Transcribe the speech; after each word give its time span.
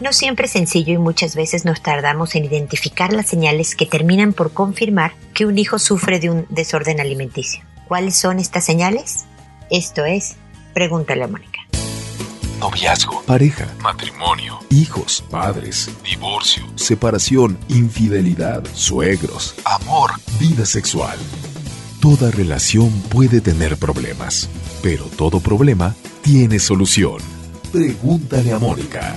No 0.00 0.12
siempre 0.12 0.46
es 0.46 0.52
sencillo 0.52 0.94
y 0.94 0.98
muchas 0.98 1.34
veces 1.34 1.64
nos 1.64 1.82
tardamos 1.82 2.36
en 2.36 2.44
identificar 2.44 3.12
las 3.12 3.26
señales 3.26 3.74
que 3.74 3.84
terminan 3.84 4.32
por 4.32 4.52
confirmar 4.52 5.12
que 5.34 5.44
un 5.44 5.58
hijo 5.58 5.80
sufre 5.80 6.20
de 6.20 6.30
un 6.30 6.46
desorden 6.50 7.00
alimenticio. 7.00 7.64
¿Cuáles 7.88 8.16
son 8.16 8.38
estas 8.38 8.64
señales? 8.64 9.24
Esto 9.70 10.04
es, 10.04 10.36
pregúntale 10.72 11.24
a 11.24 11.26
Mónica. 11.26 11.58
Noviazgo, 12.60 13.22
pareja, 13.22 13.66
matrimonio, 13.80 14.60
hijos, 14.70 15.24
padres, 15.30 15.90
divorcio, 16.04 16.64
separación, 16.76 17.58
infidelidad, 17.68 18.64
suegros, 18.74 19.56
amor, 19.64 20.12
vida 20.38 20.64
sexual. 20.64 21.18
Toda 22.00 22.30
relación 22.30 22.90
puede 23.08 23.40
tener 23.40 23.76
problemas, 23.76 24.48
pero 24.80 25.04
todo 25.04 25.40
problema 25.40 25.96
tiene 26.22 26.60
solución. 26.60 27.18
Pregúntale 27.72 28.52
a 28.52 28.58
Mónica 28.58 29.16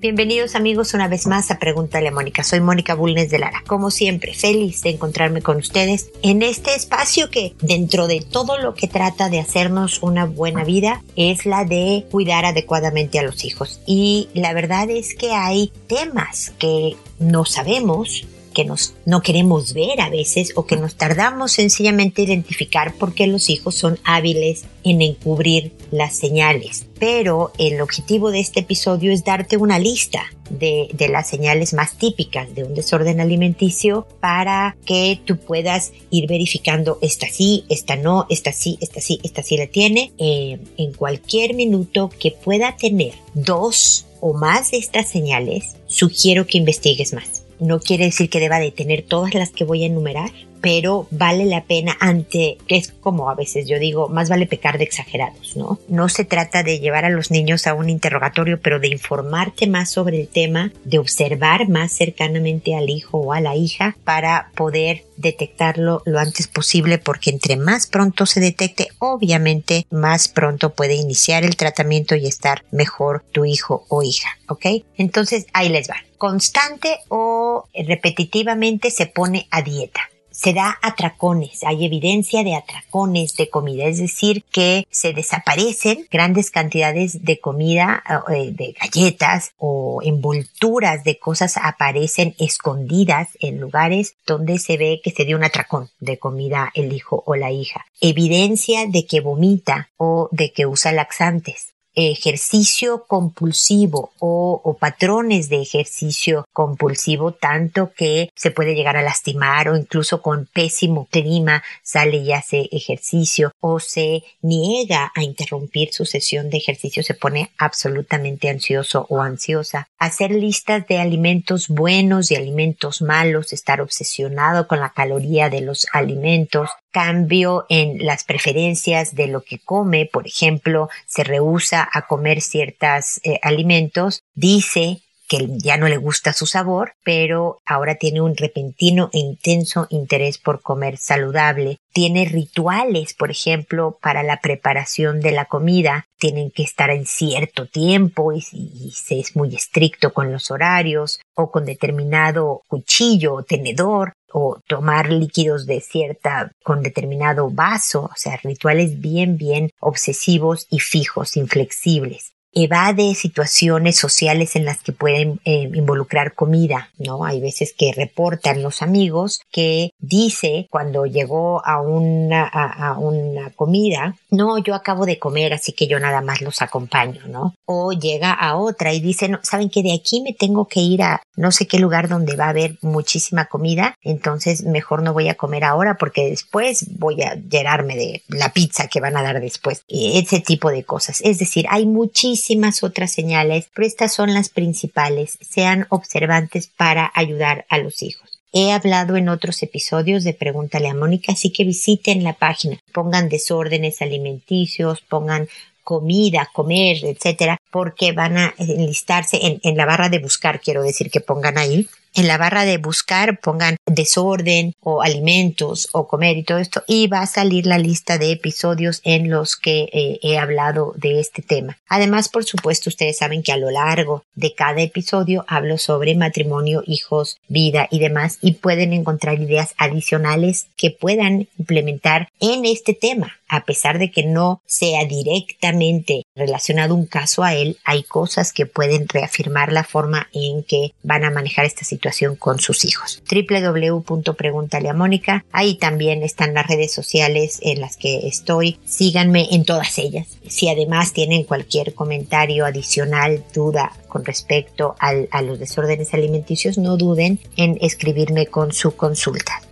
Bienvenidos 0.00 0.54
amigos 0.54 0.94
una 0.94 1.08
vez 1.08 1.26
más 1.26 1.50
a 1.50 1.58
Pregúntale 1.58 2.08
a 2.08 2.10
Mónica. 2.10 2.42
Soy 2.42 2.60
Mónica 2.60 2.94
Bulnes 2.94 3.28
de 3.28 3.38
Lara. 3.38 3.62
Como 3.66 3.90
siempre, 3.90 4.32
feliz 4.32 4.80
de 4.80 4.88
encontrarme 4.88 5.42
con 5.42 5.58
ustedes 5.58 6.10
en 6.22 6.40
este 6.40 6.74
espacio 6.74 7.28
que 7.28 7.54
dentro 7.60 8.06
de 8.06 8.22
todo 8.22 8.56
lo 8.56 8.72
que 8.72 8.88
trata 8.88 9.28
de 9.28 9.40
hacernos 9.40 10.02
una 10.02 10.24
buena 10.24 10.64
vida 10.64 11.02
es 11.16 11.44
la 11.44 11.66
de 11.66 12.06
cuidar 12.10 12.46
adecuadamente 12.46 13.18
a 13.18 13.22
los 13.22 13.44
hijos. 13.44 13.82
Y 13.84 14.30
la 14.32 14.54
verdad 14.54 14.88
es 14.88 15.14
que 15.14 15.32
hay 15.32 15.70
temas 15.86 16.54
que 16.58 16.96
no 17.18 17.44
sabemos 17.44 18.24
que 18.50 18.64
nos, 18.64 18.94
no 19.06 19.22
queremos 19.22 19.72
ver 19.72 20.00
a 20.00 20.10
veces 20.10 20.52
o 20.56 20.66
que 20.66 20.76
nos 20.76 20.96
tardamos 20.96 21.52
sencillamente 21.52 22.22
identificar 22.22 22.94
porque 22.98 23.26
los 23.26 23.48
hijos 23.50 23.74
son 23.74 23.98
hábiles 24.04 24.64
en 24.84 25.02
encubrir 25.02 25.72
las 25.90 26.16
señales. 26.16 26.86
Pero 26.98 27.52
el 27.58 27.80
objetivo 27.80 28.30
de 28.30 28.40
este 28.40 28.60
episodio 28.60 29.12
es 29.12 29.24
darte 29.24 29.56
una 29.56 29.78
lista 29.78 30.22
de, 30.50 30.88
de, 30.92 31.08
las 31.08 31.28
señales 31.28 31.72
más 31.72 31.96
típicas 31.96 32.54
de 32.54 32.64
un 32.64 32.74
desorden 32.74 33.20
alimenticio 33.20 34.06
para 34.20 34.76
que 34.84 35.20
tú 35.24 35.38
puedas 35.38 35.92
ir 36.10 36.26
verificando 36.26 36.98
esta 37.00 37.28
sí, 37.28 37.64
esta 37.68 37.96
no, 37.96 38.26
esta 38.28 38.52
sí, 38.52 38.76
esta 38.80 39.00
sí, 39.00 39.20
esta 39.22 39.42
sí 39.42 39.56
la 39.56 39.66
tiene. 39.66 40.12
Eh, 40.18 40.58
en 40.76 40.92
cualquier 40.92 41.54
minuto 41.54 42.10
que 42.18 42.32
pueda 42.32 42.76
tener 42.76 43.14
dos 43.34 44.06
o 44.20 44.34
más 44.34 44.72
de 44.72 44.78
estas 44.78 45.08
señales, 45.08 45.76
sugiero 45.86 46.46
que 46.46 46.58
investigues 46.58 47.14
más 47.14 47.39
no 47.60 47.78
quiere 47.78 48.06
decir 48.06 48.28
que 48.30 48.40
deba 48.40 48.58
de 48.58 48.72
tener 48.72 49.02
todas 49.02 49.34
las 49.34 49.50
que 49.50 49.64
voy 49.64 49.84
a 49.84 49.86
enumerar, 49.86 50.30
pero 50.60 51.06
vale 51.10 51.44
la 51.46 51.64
pena 51.64 51.96
ante, 52.00 52.58
es 52.68 52.92
como 52.92 53.30
a 53.30 53.34
veces 53.34 53.66
yo 53.66 53.78
digo, 53.78 54.08
más 54.08 54.28
vale 54.28 54.46
pecar 54.46 54.78
de 54.78 54.84
exagerados, 54.84 55.56
¿no? 55.56 55.78
No 55.88 56.08
se 56.08 56.24
trata 56.24 56.62
de 56.62 56.80
llevar 56.80 57.04
a 57.04 57.10
los 57.10 57.30
niños 57.30 57.66
a 57.66 57.74
un 57.74 57.88
interrogatorio, 57.88 58.60
pero 58.60 58.80
de 58.80 58.88
informarte 58.88 59.66
más 59.66 59.90
sobre 59.90 60.20
el 60.20 60.28
tema, 60.28 60.72
de 60.84 60.98
observar 60.98 61.68
más 61.68 61.92
cercanamente 61.92 62.76
al 62.76 62.90
hijo 62.90 63.18
o 63.18 63.32
a 63.32 63.40
la 63.40 63.56
hija 63.56 63.96
para 64.04 64.50
poder 64.54 65.04
detectarlo 65.16 66.02
lo 66.06 66.18
antes 66.18 66.48
posible 66.48 66.98
porque 66.98 67.30
entre 67.30 67.56
más 67.56 67.86
pronto 67.86 68.26
se 68.26 68.40
detecte, 68.40 68.88
obviamente 68.98 69.86
más 69.90 70.28
pronto 70.28 70.70
puede 70.74 70.94
iniciar 70.94 71.44
el 71.44 71.56
tratamiento 71.56 72.14
y 72.14 72.26
estar 72.26 72.64
mejor 72.70 73.24
tu 73.32 73.44
hijo 73.44 73.84
o 73.88 74.02
hija, 74.02 74.30
¿ok? 74.48 74.66
Entonces 74.96 75.46
ahí 75.52 75.68
les 75.68 75.88
va. 75.88 75.96
Constante 76.16 76.98
o 77.08 77.68
repetitivamente 77.74 78.90
se 78.90 79.06
pone 79.06 79.46
a 79.50 79.62
dieta 79.62 80.00
se 80.40 80.54
da 80.54 80.78
atracones, 80.80 81.64
hay 81.64 81.84
evidencia 81.84 82.42
de 82.42 82.54
atracones 82.54 83.34
de 83.36 83.50
comida, 83.50 83.84
es 83.84 83.98
decir, 83.98 84.42
que 84.50 84.86
se 84.90 85.12
desaparecen 85.12 86.06
grandes 86.10 86.50
cantidades 86.50 87.26
de 87.26 87.38
comida, 87.38 88.02
eh, 88.34 88.50
de 88.50 88.72
galletas 88.80 89.52
o 89.58 90.00
envolturas 90.02 91.04
de 91.04 91.18
cosas 91.18 91.58
aparecen 91.58 92.34
escondidas 92.38 93.28
en 93.40 93.60
lugares 93.60 94.14
donde 94.26 94.58
se 94.58 94.78
ve 94.78 95.02
que 95.04 95.10
se 95.10 95.26
dio 95.26 95.36
un 95.36 95.44
atracón 95.44 95.90
de 96.00 96.18
comida 96.18 96.70
el 96.74 96.94
hijo 96.94 97.22
o 97.26 97.36
la 97.36 97.50
hija. 97.50 97.84
Evidencia 98.00 98.86
de 98.86 99.04
que 99.04 99.20
vomita 99.20 99.90
o 99.98 100.30
de 100.32 100.52
que 100.52 100.64
usa 100.64 100.92
laxantes 100.92 101.74
ejercicio 101.94 103.04
compulsivo 103.06 104.12
o, 104.18 104.76
patrones 104.80 105.48
de 105.48 105.60
ejercicio 105.60 106.46
compulsivo 106.52 107.32
tanto 107.32 107.92
que 107.92 108.30
se 108.34 108.50
puede 108.50 108.74
llegar 108.74 108.96
a 108.96 109.02
lastimar 109.02 109.68
o 109.68 109.76
incluso 109.76 110.22
con 110.22 110.46
pésimo 110.46 111.06
clima 111.10 111.62
sale 111.82 112.18
y 112.18 112.32
hace 112.32 112.68
ejercicio 112.72 113.52
o 113.60 113.80
se 113.80 114.22
niega 114.40 115.12
a 115.14 115.22
interrumpir 115.22 115.92
su 115.92 116.06
sesión 116.06 116.48
de 116.48 116.58
ejercicio 116.58 117.02
se 117.02 117.14
pone 117.14 117.50
absolutamente 117.58 118.48
ansioso 118.48 119.06
o 119.08 119.20
ansiosa. 119.20 119.88
Hacer 119.98 120.30
listas 120.30 120.86
de 120.86 120.98
alimentos 120.98 121.68
buenos 121.68 122.30
y 122.30 122.36
alimentos 122.36 123.02
malos 123.02 123.52
estar 123.52 123.80
obsesionado 123.80 124.66
con 124.66 124.80
la 124.80 124.90
caloría 124.90 125.50
de 125.50 125.60
los 125.60 125.86
alimentos 125.92 126.70
cambio 126.90 127.66
en 127.68 128.04
las 128.04 128.24
preferencias 128.24 129.14
de 129.14 129.26
lo 129.26 129.42
que 129.42 129.58
come, 129.58 130.06
por 130.06 130.26
ejemplo, 130.26 130.88
se 131.06 131.24
rehúsa 131.24 131.88
a 131.92 132.06
comer 132.06 132.40
ciertos 132.40 133.20
eh, 133.22 133.38
alimentos, 133.42 134.22
dice 134.34 135.02
que 135.30 135.46
ya 135.58 135.76
no 135.76 135.86
le 135.86 135.96
gusta 135.96 136.32
su 136.32 136.44
sabor, 136.44 136.94
pero 137.04 137.60
ahora 137.64 137.94
tiene 137.94 138.20
un 138.20 138.36
repentino 138.36 139.10
e 139.12 139.20
intenso 139.20 139.86
interés 139.88 140.38
por 140.38 140.60
comer 140.60 140.96
saludable. 140.98 141.78
Tiene 141.92 142.24
rituales, 142.24 143.14
por 143.14 143.30
ejemplo, 143.30 143.96
para 144.02 144.24
la 144.24 144.40
preparación 144.40 145.20
de 145.20 145.30
la 145.30 145.44
comida. 145.44 146.04
Tienen 146.18 146.50
que 146.50 146.64
estar 146.64 146.90
en 146.90 147.06
cierto 147.06 147.66
tiempo 147.66 148.32
y, 148.32 148.40
se 148.40 149.20
es 149.20 149.36
muy 149.36 149.54
estricto 149.54 150.12
con 150.12 150.32
los 150.32 150.50
horarios 150.50 151.20
o 151.36 151.52
con 151.52 151.64
determinado 151.64 152.62
cuchillo 152.66 153.34
o 153.34 153.44
tenedor 153.44 154.14
o 154.32 154.60
tomar 154.66 155.10
líquidos 155.10 155.66
de 155.66 155.80
cierta 155.80 156.52
con 156.62 156.82
determinado 156.82 157.50
vaso, 157.50 158.04
o 158.04 158.16
sea, 158.16 158.36
rituales 158.42 159.00
bien, 159.00 159.36
bien 159.36 159.70
obsesivos 159.80 160.66
y 160.70 160.80
fijos, 160.80 161.36
inflexibles 161.36 162.32
evade 162.52 163.14
situaciones 163.14 163.96
sociales 163.96 164.56
en 164.56 164.64
las 164.64 164.82
que 164.82 164.92
pueden 164.92 165.40
eh, 165.44 165.70
involucrar 165.72 166.34
comida, 166.34 166.90
¿no? 166.98 167.24
Hay 167.24 167.40
veces 167.40 167.72
que 167.76 167.92
reportan 167.92 168.62
los 168.62 168.82
amigos 168.82 169.40
que 169.52 169.90
dice 169.98 170.66
cuando 170.70 171.06
llegó 171.06 171.64
a 171.64 171.80
una, 171.80 172.44
a, 172.44 172.98
una 172.98 173.50
comida, 173.50 174.16
no, 174.30 174.58
yo 174.58 174.74
acabo 174.74 175.06
de 175.06 175.18
comer, 175.18 175.52
así 175.52 175.72
que 175.72 175.86
yo 175.86 175.98
nada 175.98 176.20
más 176.20 176.40
los 176.40 176.62
acompaño, 176.62 177.22
¿no? 177.26 177.54
O 177.66 177.92
llega 177.92 178.32
a 178.32 178.56
otra 178.56 178.92
y 178.92 179.00
dice, 179.00 179.28
no, 179.28 179.40
saben 179.42 179.70
que 179.70 179.82
de 179.82 179.94
aquí 179.94 180.22
me 180.22 180.32
tengo 180.32 180.66
que 180.66 180.80
ir 180.80 181.02
a 181.02 181.22
no 181.36 181.50
sé 181.52 181.66
qué 181.66 181.78
lugar 181.78 182.08
donde 182.08 182.36
va 182.36 182.46
a 182.46 182.50
haber 182.50 182.76
muchísima 182.82 183.46
comida, 183.46 183.94
entonces 184.02 184.64
mejor 184.64 185.02
no 185.02 185.12
voy 185.12 185.28
a 185.28 185.34
comer 185.34 185.64
ahora 185.64 185.96
porque 185.96 186.28
después 186.28 186.86
voy 186.98 187.22
a 187.22 187.34
llenarme 187.34 187.96
de 187.96 188.22
la 188.28 188.52
pizza 188.52 188.88
que 188.88 189.00
van 189.00 189.16
a 189.16 189.22
dar 189.22 189.40
después, 189.40 189.82
ese 189.88 190.40
tipo 190.40 190.70
de 190.70 190.84
cosas. 190.84 191.20
Es 191.22 191.38
decir, 191.38 191.66
hay 191.70 191.86
muchísimas 191.86 192.82
otras 192.82 193.12
señales, 193.12 193.68
pero 193.74 193.86
estas 193.86 194.12
son 194.12 194.34
las 194.34 194.48
principales. 194.48 195.38
Sean 195.40 195.86
observantes 195.88 196.68
para 196.68 197.10
ayudar 197.14 197.64
a 197.68 197.78
los 197.78 198.02
hijos. 198.02 198.29
He 198.52 198.72
hablado 198.72 199.16
en 199.16 199.28
otros 199.28 199.62
episodios 199.62 200.24
de 200.24 200.34
Pregúntale 200.34 200.88
a 200.88 200.94
Mónica, 200.94 201.32
así 201.32 201.52
que 201.52 201.64
visiten 201.64 202.24
la 202.24 202.32
página, 202.32 202.78
pongan 202.92 203.28
desórdenes 203.28 204.02
alimenticios, 204.02 205.00
pongan 205.02 205.48
comida, 205.84 206.48
comer, 206.52 206.98
etcétera, 207.04 207.58
porque 207.70 208.12
van 208.12 208.36
a 208.38 208.54
enlistarse 208.58 209.38
en, 209.42 209.60
en 209.62 209.76
la 209.76 209.86
barra 209.86 210.08
de 210.08 210.18
buscar, 210.18 210.60
quiero 210.60 210.82
decir 210.82 211.10
que 211.10 211.20
pongan 211.20 211.58
ahí 211.58 211.88
en 212.14 212.26
la 212.26 212.38
barra 212.38 212.64
de 212.64 212.78
buscar 212.78 213.40
pongan 213.40 213.76
desorden 213.86 214.74
o 214.80 215.02
alimentos 215.02 215.88
o 215.92 216.08
comer 216.08 216.36
y 216.36 216.42
todo 216.42 216.58
esto 216.58 216.82
y 216.86 217.06
va 217.06 217.20
a 217.20 217.26
salir 217.26 217.66
la 217.66 217.78
lista 217.78 218.18
de 218.18 218.32
episodios 218.32 219.00
en 219.04 219.30
los 219.30 219.56
que 219.56 219.88
eh, 219.92 220.18
he 220.22 220.38
hablado 220.38 220.92
de 220.96 221.20
este 221.20 221.42
tema. 221.42 221.78
Además, 221.88 222.28
por 222.28 222.44
supuesto, 222.44 222.90
ustedes 222.90 223.18
saben 223.18 223.42
que 223.42 223.52
a 223.52 223.56
lo 223.56 223.70
largo 223.70 224.24
de 224.34 224.54
cada 224.54 224.82
episodio 224.82 225.44
hablo 225.48 225.78
sobre 225.78 226.14
matrimonio, 226.14 226.82
hijos, 226.86 227.38
vida 227.48 227.88
y 227.90 227.98
demás 227.98 228.38
y 228.40 228.54
pueden 228.54 228.92
encontrar 228.92 229.40
ideas 229.40 229.74
adicionales 229.76 230.66
que 230.76 230.90
puedan 230.90 231.48
implementar 231.58 232.28
en 232.40 232.64
este 232.64 232.94
tema 232.94 233.40
a 233.50 233.64
pesar 233.64 233.98
de 233.98 234.10
que 234.10 234.22
no 234.22 234.62
sea 234.64 235.04
directamente 235.04 236.22
relacionado 236.40 236.94
un 236.94 237.06
caso 237.06 237.44
a 237.44 237.54
él, 237.54 237.78
hay 237.84 238.02
cosas 238.02 238.52
que 238.52 238.66
pueden 238.66 239.08
reafirmar 239.08 239.72
la 239.72 239.84
forma 239.84 240.28
en 240.32 240.64
que 240.64 240.92
van 241.02 241.24
a 241.24 241.30
manejar 241.30 241.64
esta 241.64 241.84
situación 241.84 242.36
con 242.36 242.58
sus 242.58 242.84
hijos. 242.84 243.22
www.preguntale 243.30 244.90
Mónica. 244.92 245.44
Ahí 245.52 245.76
también 245.76 246.22
están 246.22 246.54
las 246.54 246.66
redes 246.66 246.92
sociales 246.92 247.58
en 247.62 247.80
las 247.80 247.96
que 247.96 248.26
estoy. 248.26 248.78
Síganme 248.84 249.48
en 249.52 249.64
todas 249.64 249.98
ellas. 249.98 250.26
Si 250.48 250.68
además 250.68 251.12
tienen 251.12 251.44
cualquier 251.44 251.94
comentario 251.94 252.64
adicional, 252.66 253.44
duda 253.54 253.92
con 254.08 254.24
respecto 254.24 254.96
a 254.98 255.42
los 255.42 255.58
desórdenes 255.58 256.14
alimenticios, 256.14 256.78
no 256.78 256.96
duden 256.96 257.38
en 257.56 257.78
escribirme 257.80 258.46
con 258.46 258.72
su 258.72 258.96
consulta. 258.96 259.62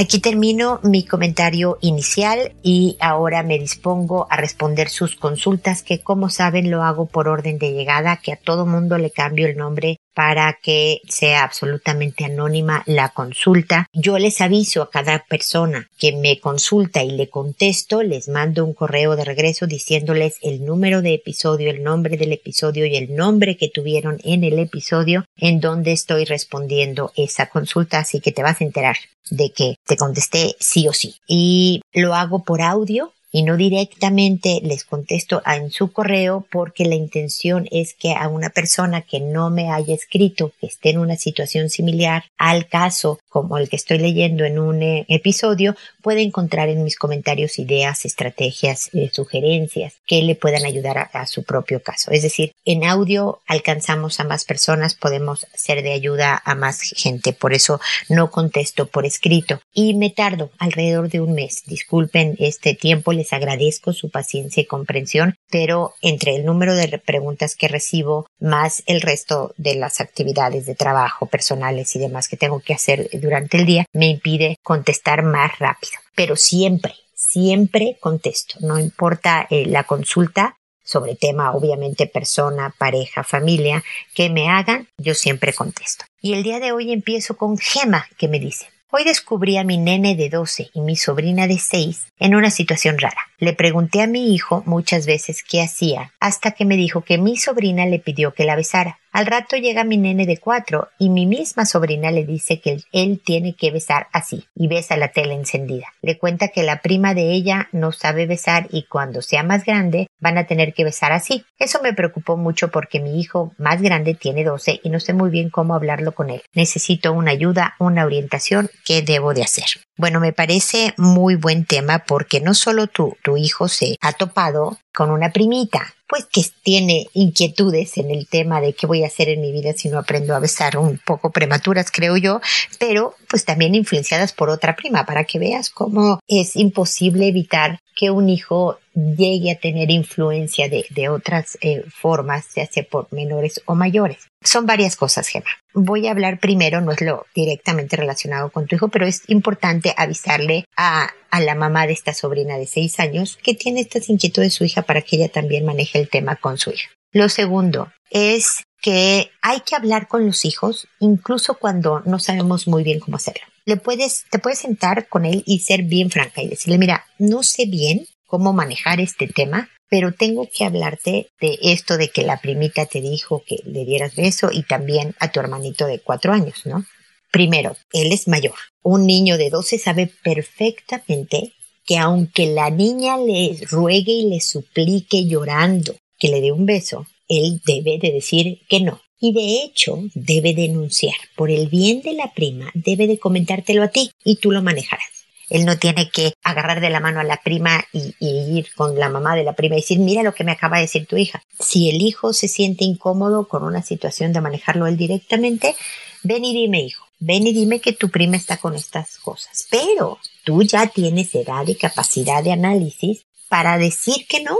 Aquí 0.00 0.18
termino 0.18 0.80
mi 0.82 1.04
comentario 1.04 1.76
inicial 1.82 2.54
y 2.62 2.96
ahora 3.00 3.42
me 3.42 3.58
dispongo 3.58 4.26
a 4.30 4.38
responder 4.38 4.88
sus 4.88 5.14
consultas 5.14 5.82
que 5.82 6.00
como 6.00 6.30
saben 6.30 6.70
lo 6.70 6.82
hago 6.82 7.04
por 7.04 7.28
orden 7.28 7.58
de 7.58 7.74
llegada, 7.74 8.16
que 8.16 8.32
a 8.32 8.36
todo 8.36 8.64
mundo 8.64 8.96
le 8.96 9.10
cambio 9.10 9.46
el 9.46 9.58
nombre 9.58 9.98
para 10.14 10.58
que 10.62 11.00
sea 11.08 11.44
absolutamente 11.44 12.24
anónima 12.24 12.82
la 12.86 13.10
consulta. 13.10 13.86
Yo 13.92 14.18
les 14.18 14.40
aviso 14.40 14.82
a 14.82 14.90
cada 14.90 15.24
persona 15.28 15.88
que 15.98 16.12
me 16.12 16.40
consulta 16.40 17.02
y 17.02 17.10
le 17.10 17.28
contesto, 17.28 18.02
les 18.02 18.28
mando 18.28 18.64
un 18.64 18.74
correo 18.74 19.16
de 19.16 19.24
regreso 19.24 19.66
diciéndoles 19.66 20.36
el 20.42 20.64
número 20.64 21.02
de 21.02 21.14
episodio, 21.14 21.70
el 21.70 21.82
nombre 21.82 22.16
del 22.16 22.32
episodio 22.32 22.86
y 22.86 22.96
el 22.96 23.14
nombre 23.14 23.56
que 23.56 23.68
tuvieron 23.68 24.18
en 24.24 24.44
el 24.44 24.58
episodio 24.58 25.24
en 25.36 25.60
donde 25.60 25.92
estoy 25.92 26.24
respondiendo 26.24 27.12
esa 27.16 27.46
consulta, 27.46 27.98
así 27.98 28.20
que 28.20 28.32
te 28.32 28.42
vas 28.42 28.60
a 28.60 28.64
enterar 28.64 28.96
de 29.30 29.52
que 29.52 29.76
te 29.86 29.96
contesté 29.96 30.56
sí 30.58 30.88
o 30.88 30.92
sí. 30.92 31.16
Y 31.26 31.82
lo 31.92 32.14
hago 32.14 32.44
por 32.44 32.62
audio 32.62 33.12
y 33.32 33.42
no 33.42 33.56
directamente 33.56 34.60
les 34.62 34.84
contesto 34.84 35.42
en 35.46 35.70
su 35.70 35.92
correo 35.92 36.46
porque 36.50 36.84
la 36.84 36.94
intención 36.94 37.68
es 37.70 37.94
que 37.94 38.12
a 38.12 38.28
una 38.28 38.50
persona 38.50 39.02
que 39.02 39.20
no 39.20 39.50
me 39.50 39.70
haya 39.70 39.94
escrito, 39.94 40.52
que 40.60 40.66
esté 40.66 40.90
en 40.90 40.98
una 40.98 41.16
situación 41.16 41.70
similar 41.70 42.24
al 42.38 42.66
caso 42.66 43.20
como 43.28 43.58
el 43.58 43.68
que 43.68 43.76
estoy 43.76 43.98
leyendo 43.98 44.44
en 44.44 44.58
un 44.58 44.82
eh, 44.82 45.04
episodio, 45.08 45.76
puede 46.02 46.22
encontrar 46.22 46.68
en 46.68 46.82
mis 46.82 46.96
comentarios 46.96 47.58
ideas, 47.58 48.04
estrategias, 48.04 48.90
eh, 48.92 49.10
sugerencias 49.12 49.94
que 50.06 50.22
le 50.22 50.34
puedan 50.34 50.64
ayudar 50.64 50.98
a, 50.98 51.02
a, 51.12 51.26
su 51.26 51.44
propio 51.44 51.80
caso. 51.80 52.10
Es 52.10 52.22
decir, 52.22 52.52
en 52.64 52.84
audio 52.84 53.40
alcanzamos 53.46 54.18
a 54.18 54.24
más 54.24 54.44
personas, 54.44 54.94
podemos 54.94 55.46
ser 55.54 55.82
de 55.82 55.92
ayuda 55.92 56.42
a 56.44 56.54
más 56.54 56.80
gente, 56.80 57.32
por 57.32 57.52
eso 57.52 57.80
no 58.08 58.30
contesto 58.30 58.86
por 58.86 59.06
escrito 59.06 59.60
y 59.72 59.94
me 59.94 60.10
tardo 60.10 60.50
alrededor 60.58 61.08
de 61.08 61.20
un 61.20 61.34
mes. 61.34 61.62
Disculpen 61.66 62.36
este 62.40 62.74
tiempo 62.74 63.12
les 63.20 63.32
agradezco 63.34 63.92
su 63.92 64.10
paciencia 64.10 64.62
y 64.62 64.66
comprensión, 64.66 65.36
pero 65.50 65.94
entre 66.00 66.34
el 66.36 66.46
número 66.46 66.74
de 66.74 66.98
preguntas 66.98 67.54
que 67.54 67.68
recibo 67.68 68.26
más 68.40 68.82
el 68.86 69.02
resto 69.02 69.52
de 69.58 69.74
las 69.74 70.00
actividades 70.00 70.64
de 70.64 70.74
trabajo 70.74 71.26
personales 71.26 71.94
y 71.94 71.98
demás 71.98 72.28
que 72.28 72.38
tengo 72.38 72.60
que 72.60 72.72
hacer 72.72 73.10
durante 73.12 73.58
el 73.58 73.66
día, 73.66 73.84
me 73.92 74.08
impide 74.08 74.56
contestar 74.62 75.22
más 75.22 75.58
rápido. 75.58 75.92
Pero 76.14 76.34
siempre, 76.34 76.94
siempre 77.14 77.98
contesto, 78.00 78.56
no 78.60 78.78
importa 78.78 79.46
eh, 79.50 79.66
la 79.66 79.84
consulta, 79.84 80.56
sobre 80.82 81.14
tema 81.14 81.52
obviamente 81.52 82.06
persona, 82.06 82.74
pareja, 82.76 83.22
familia, 83.22 83.84
que 84.14 84.30
me 84.30 84.48
hagan, 84.48 84.88
yo 84.98 85.14
siempre 85.14 85.52
contesto. 85.52 86.06
Y 86.22 86.32
el 86.32 86.42
día 86.42 86.58
de 86.58 86.72
hoy 86.72 86.90
empiezo 86.90 87.36
con 87.36 87.58
Gema, 87.58 88.06
que 88.16 88.28
me 88.28 88.40
dice, 88.40 88.66
Hoy 88.92 89.04
descubrí 89.04 89.56
a 89.56 89.62
mi 89.62 89.78
nene 89.78 90.16
de 90.16 90.28
12 90.28 90.70
y 90.74 90.80
mi 90.80 90.96
sobrina 90.96 91.46
de 91.46 91.58
6 91.58 92.06
en 92.18 92.34
una 92.34 92.50
situación 92.50 92.98
rara. 92.98 93.20
Le 93.38 93.52
pregunté 93.52 94.02
a 94.02 94.08
mi 94.08 94.34
hijo 94.34 94.64
muchas 94.66 95.06
veces 95.06 95.44
qué 95.48 95.62
hacía, 95.62 96.12
hasta 96.18 96.50
que 96.50 96.64
me 96.64 96.76
dijo 96.76 97.02
que 97.02 97.16
mi 97.16 97.36
sobrina 97.36 97.86
le 97.86 98.00
pidió 98.00 98.34
que 98.34 98.44
la 98.44 98.56
besara. 98.56 98.98
Al 99.12 99.26
rato 99.26 99.56
llega 99.56 99.82
mi 99.82 99.96
nene 99.96 100.24
de 100.24 100.38
cuatro 100.38 100.88
y 100.98 101.08
mi 101.08 101.26
misma 101.26 101.66
sobrina 101.66 102.10
le 102.12 102.24
dice 102.24 102.60
que 102.60 102.78
él 102.92 103.20
tiene 103.24 103.54
que 103.54 103.72
besar 103.72 104.06
así 104.12 104.44
y 104.54 104.68
besa 104.68 104.96
la 104.96 105.08
tela 105.08 105.34
encendida. 105.34 105.86
Le 106.00 106.16
cuenta 106.16 106.48
que 106.48 106.62
la 106.62 106.80
prima 106.80 107.12
de 107.12 107.32
ella 107.32 107.68
no 107.72 107.90
sabe 107.90 108.26
besar 108.26 108.68
y 108.70 108.84
cuando 108.84 109.20
sea 109.20 109.42
más 109.42 109.64
grande 109.64 110.06
van 110.20 110.38
a 110.38 110.46
tener 110.46 110.74
que 110.74 110.84
besar 110.84 111.12
así. 111.12 111.44
Eso 111.58 111.80
me 111.82 111.92
preocupó 111.92 112.36
mucho 112.36 112.70
porque 112.70 113.00
mi 113.00 113.20
hijo 113.20 113.52
más 113.58 113.82
grande 113.82 114.14
tiene 114.14 114.44
12 114.44 114.80
y 114.82 114.90
no 114.90 115.00
sé 115.00 115.12
muy 115.12 115.30
bien 115.30 115.50
cómo 115.50 115.74
hablarlo 115.74 116.12
con 116.12 116.30
él. 116.30 116.42
Necesito 116.54 117.12
una 117.12 117.32
ayuda, 117.32 117.74
una 117.78 118.04
orientación. 118.04 118.70
¿Qué 118.84 119.02
debo 119.02 119.34
de 119.34 119.42
hacer? 119.42 119.66
Bueno, 120.00 120.18
me 120.18 120.32
parece 120.32 120.94
muy 120.96 121.34
buen 121.34 121.66
tema 121.66 121.98
porque 121.98 122.40
no 122.40 122.54
solo 122.54 122.86
tu, 122.86 123.18
tu 123.22 123.36
hijo 123.36 123.68
se 123.68 123.98
ha 124.00 124.14
topado 124.14 124.78
con 124.94 125.10
una 125.10 125.30
primita, 125.30 125.94
pues 126.08 126.24
que 126.24 126.42
tiene 126.62 127.08
inquietudes 127.12 127.98
en 127.98 128.10
el 128.10 128.26
tema 128.26 128.62
de 128.62 128.72
qué 128.72 128.86
voy 128.86 129.04
a 129.04 129.08
hacer 129.08 129.28
en 129.28 129.42
mi 129.42 129.52
vida 129.52 129.74
si 129.74 129.90
no 129.90 129.98
aprendo 129.98 130.34
a 130.34 130.38
besar 130.38 130.78
un 130.78 130.96
poco 130.96 131.30
prematuras, 131.30 131.90
creo 131.92 132.16
yo, 132.16 132.40
pero 132.78 133.14
pues 133.30 133.44
también 133.44 133.76
influenciadas 133.76 134.32
por 134.32 134.50
otra 134.50 134.74
prima, 134.74 135.06
para 135.06 135.24
que 135.24 135.38
veas 135.38 135.70
cómo 135.70 136.18
es 136.26 136.56
imposible 136.56 137.28
evitar 137.28 137.78
que 137.94 138.10
un 138.10 138.28
hijo 138.28 138.78
llegue 138.94 139.52
a 139.52 139.58
tener 139.58 139.90
influencia 139.90 140.68
de, 140.68 141.08
otras 141.08 141.56
eh, 141.60 141.84
formas, 141.94 142.46
ya 142.56 142.66
sea 142.66 142.82
por 142.82 143.06
menores 143.12 143.62
o 143.66 143.76
mayores. 143.76 144.26
Son 144.42 144.66
varias 144.66 144.96
cosas, 144.96 145.28
Gemma. 145.28 145.50
Voy 145.74 146.08
a 146.08 146.10
hablar 146.10 146.40
primero, 146.40 146.80
no 146.80 146.90
es 146.90 147.00
lo 147.02 147.24
directamente 147.34 147.96
relacionado 147.96 148.50
con 148.50 148.66
tu 148.66 148.74
hijo, 148.74 148.88
pero 148.88 149.06
es 149.06 149.22
importante 149.28 149.94
avisarle 149.96 150.64
a, 150.76 151.10
a 151.30 151.40
la 151.40 151.54
mamá 151.54 151.86
de 151.86 151.92
esta 151.92 152.14
sobrina 152.14 152.58
de 152.58 152.66
seis 152.66 152.98
años 152.98 153.38
que 153.42 153.54
tiene 153.54 153.80
estas 153.80 154.08
inquietudes 154.08 154.48
de 154.48 154.56
su 154.56 154.64
hija 154.64 154.82
para 154.82 155.02
que 155.02 155.16
ella 155.16 155.28
también 155.28 155.64
maneje 155.64 156.00
el 156.00 156.08
tema 156.08 156.34
con 156.36 156.58
su 156.58 156.70
hija. 156.70 156.88
Lo 157.12 157.28
segundo 157.28 157.92
es 158.10 158.64
que 158.80 159.30
hay 159.42 159.60
que 159.60 159.76
hablar 159.76 160.08
con 160.08 160.26
los 160.26 160.44
hijos 160.44 160.88
incluso 160.98 161.54
cuando 161.54 162.00
no 162.04 162.18
sabemos 162.18 162.66
muy 162.66 162.82
bien 162.82 163.00
cómo 163.00 163.16
hacerlo. 163.16 163.42
Le 163.66 163.76
puedes, 163.76 164.24
te 164.30 164.38
puedes 164.38 164.60
sentar 164.60 165.08
con 165.08 165.26
él 165.26 165.42
y 165.46 165.60
ser 165.60 165.82
bien 165.82 166.10
franca 166.10 166.42
y 166.42 166.48
decirle, 166.48 166.78
mira, 166.78 167.04
no 167.18 167.42
sé 167.42 167.66
bien 167.66 168.06
cómo 168.26 168.52
manejar 168.52 169.00
este 169.00 169.26
tema, 169.26 169.68
pero 169.88 170.12
tengo 170.12 170.48
que 170.48 170.64
hablarte 170.64 171.28
de 171.40 171.58
esto 171.62 171.98
de 171.98 172.08
que 172.08 172.22
la 172.22 172.40
primita 172.40 172.86
te 172.86 173.00
dijo 173.00 173.42
que 173.46 173.56
le 173.64 173.84
dieras 173.84 174.14
beso 174.14 174.50
y 174.52 174.62
también 174.62 175.14
a 175.18 175.30
tu 175.30 175.40
hermanito 175.40 175.86
de 175.86 176.00
cuatro 176.00 176.32
años, 176.32 176.64
¿no? 176.64 176.84
Primero, 177.32 177.76
él 177.92 178.12
es 178.12 178.28
mayor. 178.28 178.54
Un 178.82 179.06
niño 179.06 179.36
de 179.36 179.50
12 179.50 179.78
sabe 179.78 180.10
perfectamente 180.22 181.52
que 181.84 181.98
aunque 181.98 182.46
la 182.46 182.70
niña 182.70 183.16
le 183.18 183.58
ruegue 183.68 184.12
y 184.12 184.28
le 184.28 184.40
suplique 184.40 185.26
llorando 185.26 185.96
que 186.18 186.28
le 186.28 186.40
dé 186.40 186.52
un 186.52 186.66
beso, 186.66 187.06
él 187.30 187.62
debe 187.64 187.98
de 187.98 188.12
decir 188.12 188.60
que 188.68 188.80
no. 188.80 189.00
Y 189.20 189.32
de 189.32 189.62
hecho 189.62 189.98
debe 190.14 190.52
denunciar. 190.52 191.14
Por 191.36 191.50
el 191.50 191.68
bien 191.68 192.02
de 192.02 192.14
la 192.14 192.34
prima, 192.34 192.70
debe 192.74 193.06
de 193.06 193.18
comentártelo 193.18 193.82
a 193.84 193.88
ti 193.88 194.10
y 194.24 194.36
tú 194.36 194.50
lo 194.50 194.62
manejarás. 194.62 195.20
Él 195.48 195.64
no 195.64 195.78
tiene 195.78 196.10
que 196.10 196.32
agarrar 196.44 196.80
de 196.80 196.90
la 196.90 197.00
mano 197.00 197.20
a 197.20 197.24
la 197.24 197.38
prima 197.42 197.84
y, 197.92 198.14
ir 198.20 198.68
con 198.76 198.98
la 198.98 199.08
mamá 199.08 199.34
de 199.34 199.44
la 199.44 199.54
prima 199.54 199.74
y 199.74 199.80
decir, 199.80 199.98
mira 199.98 200.22
lo 200.22 200.34
que 200.34 200.44
me 200.44 200.52
acaba 200.52 200.76
de 200.76 200.82
decir 200.82 201.06
tu 201.06 201.16
hija. 201.16 201.42
Si 201.58 201.90
el 201.90 202.00
hijo 202.02 202.32
se 202.32 202.48
siente 202.48 202.84
incómodo 202.84 203.46
con 203.48 203.64
una 203.64 203.82
situación 203.82 204.32
de 204.32 204.40
manejarlo 204.40 204.86
él 204.86 204.96
directamente, 204.96 205.74
ven 206.22 206.44
y 206.44 206.54
dime, 206.54 206.82
hijo, 206.82 207.04
ven 207.18 207.46
y 207.46 207.52
dime 207.52 207.80
que 207.80 207.92
tu 207.92 208.10
prima 208.10 208.36
está 208.36 208.56
con 208.56 208.74
estas 208.74 209.18
cosas. 209.18 209.66
Pero 209.70 210.18
tú 210.44 210.62
ya 210.62 210.86
tienes 210.86 211.34
edad 211.34 211.66
y 211.66 211.74
capacidad 211.74 212.44
de 212.44 212.52
análisis 212.52 213.26
para 213.48 213.76
decir 213.76 214.26
que 214.28 214.44
no, 214.44 214.56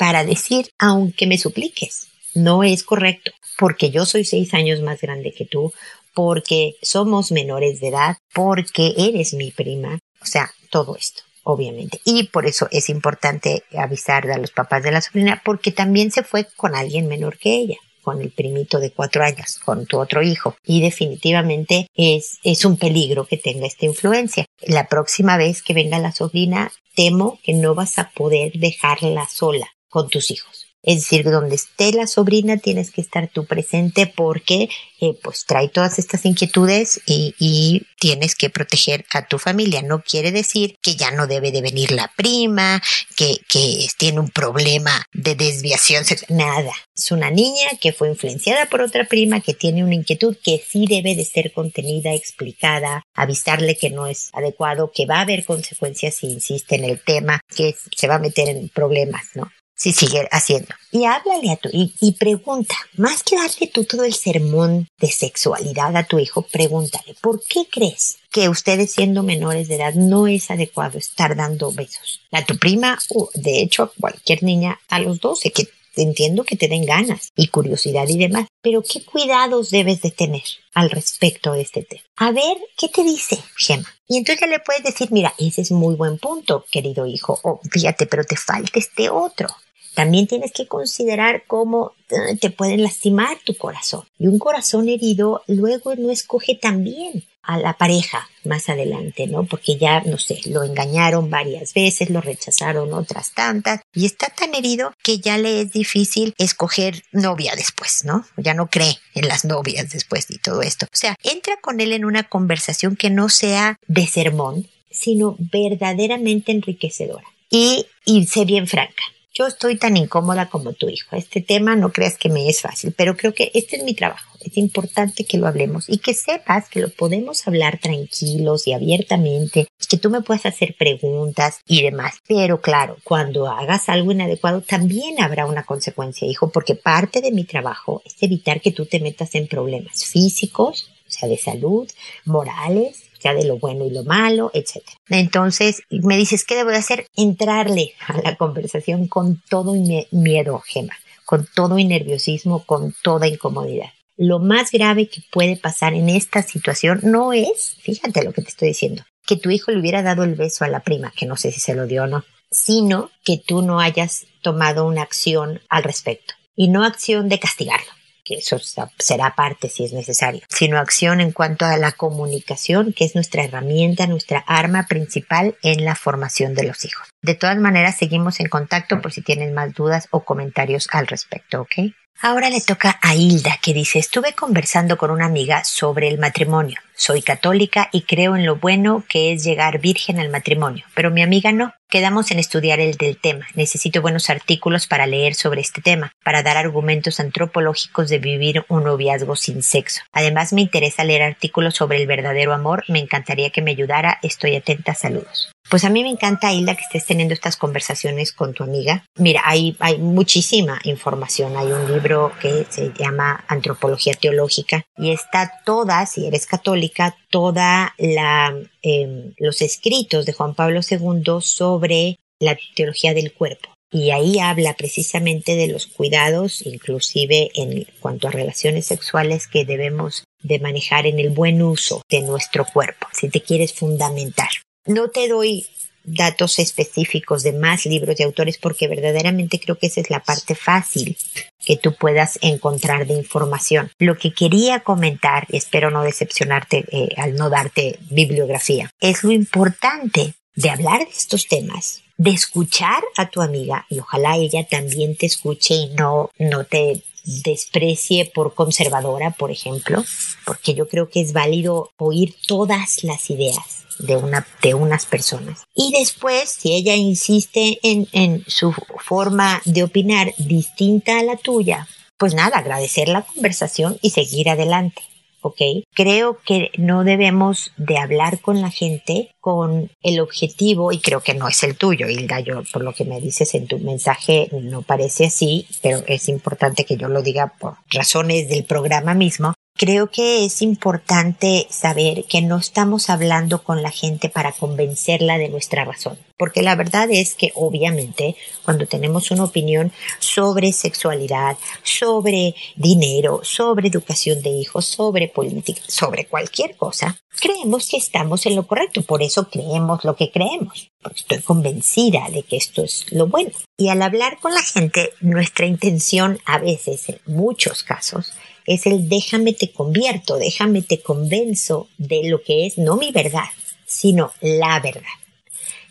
para 0.00 0.24
decir, 0.24 0.70
aunque 0.78 1.26
me 1.26 1.36
supliques, 1.36 2.08
no 2.34 2.64
es 2.64 2.84
correcto, 2.84 3.32
porque 3.58 3.90
yo 3.90 4.06
soy 4.06 4.24
seis 4.24 4.54
años 4.54 4.80
más 4.80 4.98
grande 4.98 5.34
que 5.36 5.44
tú, 5.44 5.74
porque 6.14 6.76
somos 6.80 7.30
menores 7.32 7.80
de 7.80 7.88
edad, 7.88 8.16
porque 8.32 8.94
eres 8.96 9.34
mi 9.34 9.50
prima, 9.50 9.98
o 10.22 10.24
sea, 10.24 10.50
todo 10.70 10.96
esto, 10.96 11.22
obviamente. 11.42 12.00
Y 12.06 12.28
por 12.28 12.46
eso 12.46 12.66
es 12.70 12.88
importante 12.88 13.62
avisar 13.76 14.30
a 14.30 14.38
los 14.38 14.52
papás 14.52 14.82
de 14.82 14.90
la 14.90 15.02
sobrina, 15.02 15.42
porque 15.44 15.70
también 15.70 16.10
se 16.10 16.22
fue 16.22 16.46
con 16.56 16.74
alguien 16.74 17.06
menor 17.06 17.36
que 17.36 17.54
ella 17.56 17.76
con 18.00 18.22
el 18.22 18.30
primito 18.30 18.80
de 18.80 18.92
cuatro 18.92 19.22
años, 19.22 19.58
con 19.62 19.84
tu 19.84 20.00
otro 20.00 20.22
hijo. 20.22 20.56
Y 20.64 20.80
definitivamente 20.80 21.86
es, 21.94 22.38
es 22.42 22.64
un 22.64 22.78
peligro 22.78 23.26
que 23.26 23.36
tenga 23.36 23.66
esta 23.66 23.84
influencia. 23.84 24.46
La 24.62 24.88
próxima 24.88 25.36
vez 25.36 25.62
que 25.62 25.74
venga 25.74 25.98
la 25.98 26.10
sobrina, 26.10 26.72
temo 26.96 27.38
que 27.42 27.52
no 27.52 27.74
vas 27.74 27.98
a 27.98 28.08
poder 28.08 28.52
dejarla 28.54 29.28
sola 29.28 29.70
con 29.90 30.08
tus 30.08 30.30
hijos. 30.30 30.70
Es 30.82 30.96
decir, 31.00 31.24
donde 31.24 31.56
esté 31.56 31.92
la 31.92 32.06
sobrina 32.06 32.56
tienes 32.56 32.90
que 32.90 33.02
estar 33.02 33.28
tú 33.28 33.44
presente 33.44 34.06
porque 34.06 34.70
eh, 35.00 35.14
pues 35.22 35.44
trae 35.44 35.68
todas 35.68 35.98
estas 35.98 36.24
inquietudes 36.24 37.00
y, 37.06 37.82
tienes 38.00 38.34
que 38.34 38.48
proteger 38.48 39.04
a 39.12 39.26
tu 39.26 39.38
familia. 39.38 39.82
No 39.82 40.02
quiere 40.02 40.32
decir 40.32 40.78
que 40.80 40.96
ya 40.96 41.10
no 41.10 41.26
debe 41.26 41.52
de 41.52 41.60
venir 41.60 41.92
la 41.92 42.10
prima, 42.16 42.82
que, 43.14 43.36
que 43.46 43.86
tiene 43.98 44.20
un 44.20 44.30
problema 44.30 45.04
de 45.12 45.34
desviación 45.34 46.06
sexual, 46.06 46.38
nada. 46.38 46.72
Es 46.96 47.12
una 47.12 47.30
niña 47.30 47.68
que 47.78 47.92
fue 47.92 48.08
influenciada 48.08 48.70
por 48.70 48.80
otra 48.80 49.04
prima 49.04 49.42
que 49.42 49.52
tiene 49.52 49.84
una 49.84 49.96
inquietud 49.96 50.34
que 50.42 50.64
sí 50.66 50.86
debe 50.88 51.14
de 51.14 51.26
ser 51.26 51.52
contenida, 51.52 52.14
explicada, 52.14 53.02
avisarle 53.14 53.76
que 53.76 53.90
no 53.90 54.06
es 54.06 54.30
adecuado, 54.32 54.90
que 54.94 55.04
va 55.04 55.16
a 55.18 55.22
haber 55.22 55.44
consecuencias 55.44 56.14
si 56.14 56.28
insiste 56.28 56.76
en 56.76 56.84
el 56.84 57.02
tema, 57.04 57.42
que 57.54 57.76
se 57.94 58.08
va 58.08 58.14
a 58.14 58.18
meter 58.18 58.48
en 58.48 58.70
problemas, 58.70 59.26
¿no? 59.34 59.50
Si 59.80 59.94
sigue 59.94 60.28
haciendo. 60.30 60.74
Y 60.92 61.06
háblale 61.06 61.52
a 61.52 61.56
tu 61.56 61.70
y, 61.72 61.94
y 62.02 62.12
pregunta, 62.12 62.74
más 62.98 63.22
que 63.22 63.36
darle 63.36 63.66
tú 63.72 63.84
todo 63.84 64.04
el 64.04 64.12
sermón 64.12 64.86
de 64.98 65.10
sexualidad 65.10 65.96
a 65.96 66.04
tu 66.04 66.18
hijo, 66.18 66.42
pregúntale, 66.42 67.14
¿por 67.22 67.42
qué 67.42 67.66
crees 67.70 68.18
que 68.30 68.50
ustedes 68.50 68.92
siendo 68.92 69.22
menores 69.22 69.68
de 69.68 69.76
edad 69.76 69.94
no 69.94 70.26
es 70.26 70.50
adecuado 70.50 70.98
estar 70.98 71.34
dando 71.34 71.72
besos? 71.72 72.20
A 72.30 72.44
tu 72.44 72.58
prima, 72.58 72.98
de 73.32 73.62
hecho, 73.62 73.84
a 73.84 73.92
cualquier 73.98 74.42
niña 74.42 74.78
a 74.88 74.98
los 74.98 75.18
12, 75.18 75.50
que 75.50 75.70
entiendo 75.96 76.44
que 76.44 76.56
te 76.56 76.68
den 76.68 76.84
ganas 76.84 77.32
y 77.34 77.48
curiosidad 77.48 78.06
y 78.08 78.18
demás, 78.18 78.48
pero 78.62 78.82
¿qué 78.82 79.02
cuidados 79.02 79.70
debes 79.70 80.02
de 80.02 80.10
tener 80.10 80.44
al 80.74 80.90
respecto 80.90 81.52
de 81.52 81.62
este 81.62 81.82
tema? 81.82 82.02
A 82.16 82.32
ver, 82.32 82.58
¿qué 82.76 82.88
te 82.88 83.02
dice 83.02 83.38
Gemma? 83.56 83.88
Y 84.08 84.18
entonces 84.18 84.40
ya 84.40 84.46
le 84.46 84.60
puedes 84.60 84.82
decir, 84.82 85.08
mira, 85.10 85.32
ese 85.38 85.62
es 85.62 85.70
muy 85.70 85.94
buen 85.94 86.18
punto, 86.18 86.64
querido 86.70 87.06
hijo, 87.06 87.38
o 87.42 87.60
fíjate, 87.70 88.06
pero 88.06 88.24
te 88.24 88.36
falta 88.36 88.78
este 88.78 89.08
otro. 89.08 89.48
También 89.94 90.26
tienes 90.26 90.52
que 90.52 90.66
considerar 90.66 91.44
cómo 91.46 91.92
eh, 92.10 92.36
te 92.40 92.50
pueden 92.50 92.82
lastimar 92.82 93.38
tu 93.44 93.56
corazón. 93.56 94.04
Y 94.18 94.26
un 94.26 94.38
corazón 94.38 94.88
herido 94.88 95.42
luego 95.46 95.94
no 95.96 96.10
escoge 96.10 96.54
tan 96.54 96.84
bien 96.84 97.24
a 97.42 97.58
la 97.58 97.76
pareja 97.76 98.28
más 98.44 98.68
adelante, 98.68 99.26
¿no? 99.26 99.44
Porque 99.44 99.76
ya, 99.76 100.02
no 100.02 100.18
sé, 100.18 100.40
lo 100.46 100.62
engañaron 100.62 101.30
varias 101.30 101.74
veces, 101.74 102.10
lo 102.10 102.20
rechazaron 102.20 102.92
otras 102.92 103.32
tantas 103.32 103.80
y 103.92 104.06
está 104.06 104.28
tan 104.28 104.54
herido 104.54 104.92
que 105.02 105.18
ya 105.18 105.38
le 105.38 105.62
es 105.62 105.72
difícil 105.72 106.34
escoger 106.38 107.02
novia 107.12 107.54
después, 107.56 108.04
¿no? 108.04 108.24
Ya 108.36 108.54
no 108.54 108.68
cree 108.68 108.98
en 109.14 109.26
las 109.26 109.44
novias 109.44 109.90
después 109.90 110.30
y 110.30 110.38
todo 110.38 110.62
esto. 110.62 110.86
O 110.86 110.96
sea, 110.96 111.16
entra 111.22 111.56
con 111.60 111.80
él 111.80 111.92
en 111.92 112.04
una 112.04 112.24
conversación 112.24 112.94
que 112.94 113.10
no 113.10 113.28
sea 113.28 113.78
de 113.88 114.06
sermón, 114.06 114.68
sino 114.90 115.36
verdaderamente 115.38 116.52
enriquecedora. 116.52 117.24
Y, 117.50 117.86
y 118.04 118.26
bien 118.44 118.68
franca 118.68 119.02
yo 119.40 119.46
estoy 119.46 119.78
tan 119.78 119.96
incómoda 119.96 120.50
como 120.50 120.74
tu 120.74 120.90
hijo. 120.90 121.16
Este 121.16 121.40
tema 121.40 121.74
no 121.74 121.92
creas 121.92 122.18
que 122.18 122.28
me 122.28 122.46
es 122.50 122.60
fácil, 122.60 122.92
pero 122.94 123.16
creo 123.16 123.32
que 123.32 123.50
este 123.54 123.76
es 123.76 123.84
mi 123.84 123.94
trabajo. 123.94 124.36
Es 124.38 124.58
importante 124.58 125.24
que 125.24 125.38
lo 125.38 125.46
hablemos 125.46 125.88
y 125.88 125.96
que 125.96 126.12
sepas 126.12 126.68
que 126.68 126.80
lo 126.80 126.90
podemos 126.90 127.48
hablar 127.48 127.78
tranquilos 127.78 128.66
y 128.66 128.74
abiertamente, 128.74 129.66
que 129.88 129.96
tú 129.96 130.10
me 130.10 130.20
puedas 130.20 130.44
hacer 130.44 130.76
preguntas 130.78 131.60
y 131.66 131.80
demás. 131.80 132.16
Pero 132.28 132.60
claro, 132.60 132.98
cuando 133.02 133.46
hagas 133.46 133.88
algo 133.88 134.12
inadecuado 134.12 134.60
también 134.60 135.22
habrá 135.22 135.46
una 135.46 135.64
consecuencia, 135.64 136.28
hijo, 136.28 136.50
porque 136.50 136.74
parte 136.74 137.22
de 137.22 137.32
mi 137.32 137.44
trabajo 137.44 138.02
es 138.04 138.16
evitar 138.20 138.60
que 138.60 138.72
tú 138.72 138.84
te 138.84 139.00
metas 139.00 139.34
en 139.36 139.48
problemas 139.48 140.04
físicos, 140.04 140.90
o 141.08 141.10
sea, 141.10 141.30
de 141.30 141.38
salud, 141.38 141.88
morales, 142.26 143.04
de 143.22 143.44
lo 143.44 143.58
bueno 143.58 143.86
y 143.86 143.90
lo 143.90 144.04
malo, 144.04 144.50
etc. 144.54 144.82
Entonces, 145.08 145.82
me 145.90 146.16
dices, 146.16 146.44
¿qué 146.44 146.56
debo 146.56 146.70
de 146.70 146.78
hacer? 146.78 147.06
Entrarle 147.16 147.92
a 148.06 148.20
la 148.20 148.36
conversación 148.36 149.06
con 149.06 149.42
todo 149.48 149.74
miedo, 150.10 150.62
Gema, 150.66 150.94
con 151.24 151.46
todo 151.54 151.78
y 151.78 151.84
nerviosismo, 151.84 152.64
con 152.64 152.94
toda 153.02 153.28
incomodidad. 153.28 153.90
Lo 154.16 154.38
más 154.38 154.70
grave 154.70 155.08
que 155.08 155.22
puede 155.30 155.56
pasar 155.56 155.94
en 155.94 156.08
esta 156.08 156.42
situación 156.42 157.00
no 157.04 157.32
es, 157.32 157.76
fíjate 157.80 158.24
lo 158.24 158.32
que 158.32 158.42
te 158.42 158.48
estoy 158.48 158.68
diciendo, 158.68 159.02
que 159.26 159.36
tu 159.36 159.50
hijo 159.50 159.70
le 159.70 159.78
hubiera 159.78 160.02
dado 160.02 160.24
el 160.24 160.34
beso 160.34 160.64
a 160.64 160.68
la 160.68 160.80
prima, 160.80 161.12
que 161.16 161.26
no 161.26 161.36
sé 161.36 161.52
si 161.52 161.60
se 161.60 161.74
lo 161.74 161.86
dio 161.86 162.04
o 162.04 162.06
no, 162.06 162.24
sino 162.50 163.10
que 163.24 163.38
tú 163.38 163.62
no 163.62 163.80
hayas 163.80 164.26
tomado 164.42 164.86
una 164.86 165.02
acción 165.02 165.60
al 165.68 165.84
respecto. 165.84 166.34
Y 166.56 166.68
no 166.68 166.84
acción 166.84 167.28
de 167.28 167.38
castigarlo, 167.38 167.90
que 168.24 168.34
eso 168.34 168.58
será 168.98 169.34
parte 169.34 169.68
si 169.68 169.84
es 169.84 169.92
necesario, 169.92 170.42
sino 170.48 170.78
acción 170.78 171.20
en 171.20 171.32
cuanto 171.32 171.64
a 171.64 171.76
la 171.76 171.92
comunicación, 171.92 172.92
que 172.92 173.04
es 173.04 173.14
nuestra 173.14 173.44
herramienta, 173.44 174.06
nuestra 174.06 174.38
arma 174.40 174.86
principal 174.86 175.56
en 175.62 175.84
la 175.84 175.94
formación 175.94 176.54
de 176.54 176.64
los 176.64 176.84
hijos. 176.84 177.08
De 177.22 177.34
todas 177.34 177.58
maneras, 177.58 177.98
seguimos 177.98 178.40
en 178.40 178.48
contacto 178.48 179.00
por 179.00 179.12
si 179.12 179.22
tienen 179.22 179.54
más 179.54 179.74
dudas 179.74 180.08
o 180.10 180.24
comentarios 180.24 180.88
al 180.92 181.06
respecto, 181.06 181.62
¿ok? 181.62 181.92
Ahora 182.22 182.50
le 182.50 182.60
toca 182.60 182.98
a 183.00 183.14
Hilda, 183.14 183.56
que 183.62 183.72
dice, 183.72 183.98
estuve 183.98 184.34
conversando 184.34 184.98
con 184.98 185.10
una 185.10 185.24
amiga 185.24 185.64
sobre 185.64 186.08
el 186.08 186.18
matrimonio. 186.18 186.78
Soy 186.94 187.22
católica 187.22 187.88
y 187.92 188.02
creo 188.02 188.36
en 188.36 188.44
lo 188.44 188.56
bueno 188.56 189.04
que 189.08 189.32
es 189.32 189.42
llegar 189.42 189.80
virgen 189.80 190.20
al 190.20 190.28
matrimonio, 190.28 190.84
pero 190.94 191.10
mi 191.10 191.22
amiga 191.22 191.50
no. 191.50 191.72
Quedamos 191.88 192.30
en 192.30 192.38
estudiar 192.38 192.78
el 192.78 192.96
del 192.96 193.16
tema. 193.16 193.46
Necesito 193.54 194.02
buenos 194.02 194.28
artículos 194.28 194.86
para 194.86 195.06
leer 195.06 195.34
sobre 195.34 195.62
este 195.62 195.80
tema, 195.80 196.12
para 196.22 196.42
dar 196.42 196.58
argumentos 196.58 197.20
antropológicos 197.20 198.10
de 198.10 198.18
vivir 198.18 198.66
un 198.68 198.84
noviazgo 198.84 199.34
sin 199.34 199.62
sexo. 199.62 200.02
Además 200.12 200.52
me 200.52 200.60
interesa 200.60 201.04
leer 201.04 201.22
artículos 201.22 201.74
sobre 201.74 202.02
el 202.02 202.06
verdadero 202.06 202.52
amor. 202.52 202.84
Me 202.88 202.98
encantaría 202.98 203.48
que 203.48 203.62
me 203.62 203.70
ayudara. 203.70 204.18
Estoy 204.22 204.56
atenta. 204.56 204.94
Saludos. 204.94 205.50
Pues 205.70 205.84
a 205.84 205.88
mí 205.88 206.02
me 206.02 206.10
encanta, 206.10 206.52
Hilda, 206.52 206.74
que 206.74 206.82
estés 206.82 207.06
teniendo 207.06 207.32
estas 207.32 207.56
conversaciones 207.56 208.32
con 208.32 208.54
tu 208.54 208.64
amiga. 208.64 209.04
Mira, 209.16 209.42
hay, 209.44 209.76
hay 209.78 209.98
muchísima 209.98 210.80
información. 210.82 211.56
Hay 211.56 211.68
un 211.68 211.92
libro 211.92 212.32
que 212.42 212.66
se 212.68 212.92
llama 212.98 213.44
Antropología 213.46 214.14
Teológica 214.14 214.82
y 214.96 215.12
está 215.12 215.60
toda, 215.64 216.04
si 216.06 216.26
eres 216.26 216.46
católica, 216.46 217.16
toda 217.30 217.94
la, 217.98 218.52
em, 218.82 219.32
los 219.38 219.62
escritos 219.62 220.26
de 220.26 220.32
Juan 220.32 220.56
Pablo 220.56 220.80
II 220.82 221.36
sobre 221.40 222.16
la 222.40 222.58
teología 222.74 223.14
del 223.14 223.32
cuerpo. 223.32 223.70
Y 223.92 224.10
ahí 224.10 224.40
habla 224.40 224.74
precisamente 224.74 225.54
de 225.54 225.68
los 225.68 225.86
cuidados, 225.86 226.66
inclusive 226.66 227.50
en 227.54 227.86
cuanto 228.00 228.26
a 228.26 228.32
relaciones 228.32 228.86
sexuales 228.86 229.46
que 229.46 229.64
debemos 229.64 230.24
de 230.42 230.58
manejar 230.58 231.06
en 231.06 231.20
el 231.20 231.30
buen 231.30 231.62
uso 231.62 232.02
de 232.08 232.22
nuestro 232.22 232.64
cuerpo, 232.64 233.06
si 233.12 233.28
te 233.28 233.40
quieres 233.40 233.72
fundamentar. 233.72 234.48
No 234.86 235.08
te 235.08 235.28
doy 235.28 235.66
datos 236.04 236.58
específicos 236.58 237.42
de 237.42 237.52
más 237.52 237.84
libros 237.86 238.16
de 238.16 238.24
autores 238.24 238.58
porque 238.58 238.88
verdaderamente 238.88 239.60
creo 239.60 239.78
que 239.78 239.86
esa 239.86 240.00
es 240.00 240.10
la 240.10 240.20
parte 240.20 240.54
fácil 240.54 241.16
que 241.64 241.76
tú 241.76 241.94
puedas 241.94 242.38
encontrar 242.42 243.06
de 243.06 243.14
información. 243.14 243.90
Lo 243.98 244.16
que 244.16 244.32
quería 244.32 244.80
comentar, 244.80 245.46
espero 245.50 245.90
no 245.90 246.02
decepcionarte 246.02 246.84
eh, 246.90 247.08
al 247.16 247.34
no 247.36 247.50
darte 247.50 247.98
bibliografía, 248.10 248.90
es 249.00 249.22
lo 249.24 249.32
importante 249.32 250.34
de 250.54 250.70
hablar 250.70 251.00
de 251.00 251.12
estos 251.12 251.46
temas, 251.46 252.02
de 252.16 252.30
escuchar 252.30 253.02
a 253.16 253.30
tu 253.30 253.40
amiga 253.40 253.86
y 253.88 254.00
ojalá 254.00 254.36
ella 254.36 254.66
también 254.68 255.16
te 255.16 255.26
escuche 255.26 255.74
y 255.74 255.88
no, 255.90 256.30
no 256.38 256.64
te 256.64 257.02
desprecie 257.24 258.30
por 258.34 258.54
conservadora, 258.54 259.30
por 259.32 259.50
ejemplo, 259.50 260.04
porque 260.44 260.74
yo 260.74 260.88
creo 260.88 261.08
que 261.08 261.20
es 261.20 261.32
válido 261.32 261.90
oír 261.96 262.34
todas 262.46 263.04
las 263.04 263.30
ideas 263.30 263.84
de, 263.98 264.16
una, 264.16 264.46
de 264.62 264.74
unas 264.74 265.06
personas. 265.06 265.64
Y 265.74 265.92
después, 265.92 266.48
si 266.50 266.72
ella 266.72 266.94
insiste 266.94 267.78
en, 267.82 268.08
en 268.12 268.44
su 268.46 268.72
forma 268.98 269.60
de 269.64 269.82
opinar 269.82 270.34
distinta 270.38 271.18
a 271.18 271.22
la 271.22 271.36
tuya, 271.36 271.86
pues 272.16 272.34
nada, 272.34 272.58
agradecer 272.58 273.08
la 273.08 273.22
conversación 273.22 273.98
y 274.02 274.10
seguir 274.10 274.50
adelante. 274.50 275.02
¿Ok? 275.42 275.60
Creo 275.94 276.38
que 276.44 276.70
no 276.76 277.04
debemos 277.04 277.72
de 277.76 277.98
hablar 277.98 278.40
con 278.40 278.60
la 278.60 278.70
gente 278.70 279.30
con 279.40 279.90
el 280.02 280.20
objetivo, 280.20 280.92
y 280.92 281.00
creo 281.00 281.22
que 281.22 281.34
no 281.34 281.48
es 281.48 281.62
el 281.62 281.76
tuyo, 281.76 282.08
Hilda, 282.08 282.40
yo 282.40 282.62
por 282.72 282.84
lo 282.84 282.92
que 282.92 283.06
me 283.06 283.20
dices 283.20 283.54
en 283.54 283.66
tu 283.66 283.78
mensaje 283.78 284.48
no 284.52 284.82
parece 284.82 285.26
así, 285.26 285.66
pero 285.82 286.02
es 286.06 286.28
importante 286.28 286.84
que 286.84 286.96
yo 286.96 287.08
lo 287.08 287.22
diga 287.22 287.54
por 287.58 287.76
razones 287.90 288.48
del 288.48 288.64
programa 288.64 289.14
mismo, 289.14 289.54
Creo 289.80 290.10
que 290.10 290.44
es 290.44 290.60
importante 290.60 291.66
saber 291.70 292.24
que 292.24 292.42
no 292.42 292.58
estamos 292.58 293.08
hablando 293.08 293.62
con 293.62 293.82
la 293.82 293.90
gente 293.90 294.28
para 294.28 294.52
convencerla 294.52 295.38
de 295.38 295.48
nuestra 295.48 295.86
razón, 295.86 296.18
porque 296.36 296.60
la 296.60 296.76
verdad 296.76 297.08
es 297.10 297.34
que 297.34 297.50
obviamente 297.54 298.36
cuando 298.62 298.86
tenemos 298.86 299.30
una 299.30 299.44
opinión 299.44 299.90
sobre 300.18 300.74
sexualidad, 300.74 301.56
sobre 301.82 302.54
dinero, 302.76 303.40
sobre 303.42 303.88
educación 303.88 304.42
de 304.42 304.50
hijos, 304.50 304.84
sobre 304.84 305.28
política, 305.28 305.80
sobre 305.86 306.26
cualquier 306.26 306.76
cosa, 306.76 307.18
creemos 307.40 307.88
que 307.88 307.96
estamos 307.96 308.44
en 308.44 308.56
lo 308.56 308.66
correcto, 308.66 309.00
por 309.00 309.22
eso 309.22 309.48
creemos 309.48 310.04
lo 310.04 310.14
que 310.14 310.30
creemos, 310.30 310.90
porque 311.00 311.20
estoy 311.20 311.40
convencida 311.40 312.28
de 312.30 312.42
que 312.42 312.58
esto 312.58 312.84
es 312.84 313.06
lo 313.12 313.28
bueno. 313.28 313.52
Y 313.78 313.88
al 313.88 314.02
hablar 314.02 314.40
con 314.40 314.52
la 314.52 314.62
gente, 314.62 315.14
nuestra 315.22 315.64
intención 315.64 316.38
a 316.44 316.58
veces, 316.58 317.08
en 317.08 317.18
muchos 317.24 317.82
casos, 317.82 318.34
es 318.74 318.86
el 318.86 319.08
déjame 319.08 319.52
te 319.52 319.70
convierto, 319.70 320.36
déjame 320.36 320.82
te 320.82 321.00
convenzo 321.00 321.88
de 321.98 322.28
lo 322.28 322.42
que 322.42 322.66
es 322.66 322.78
no 322.78 322.96
mi 322.96 323.12
verdad, 323.12 323.50
sino 323.86 324.32
la 324.40 324.80
verdad. 324.80 325.02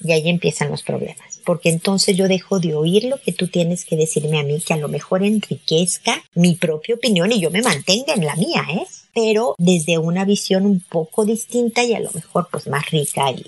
Y 0.01 0.13
ahí 0.13 0.29
empiezan 0.29 0.71
los 0.71 0.83
problemas 0.83 1.29
porque 1.49 1.69
entonces 1.69 2.15
yo 2.15 2.27
dejo 2.27 2.59
de 2.59 2.75
oír 2.75 3.05
lo 3.05 3.19
que 3.19 3.31
tú 3.31 3.47
tienes 3.47 3.83
que 3.83 3.95
decirme 3.95 4.39
a 4.39 4.43
mí, 4.43 4.61
que 4.61 4.75
a 4.75 4.77
lo 4.77 4.87
mejor 4.87 5.23
enriquezca 5.23 6.21
mi 6.35 6.53
propia 6.53 6.93
opinión 6.93 7.31
y 7.31 7.41
yo 7.41 7.49
me 7.49 7.63
mantenga 7.63 8.13
en 8.13 8.23
la 8.23 8.35
mía, 8.35 8.63
¿eh? 8.71 8.85
pero 9.15 9.55
desde 9.57 9.97
una 9.97 10.25
visión 10.25 10.67
un 10.67 10.79
poco 10.79 11.25
distinta 11.25 11.83
y 11.83 11.95
a 11.95 11.99
lo 12.01 12.11
mejor 12.11 12.49
pues 12.51 12.67
más 12.67 12.91
rica 12.91 13.31
y 13.31 13.43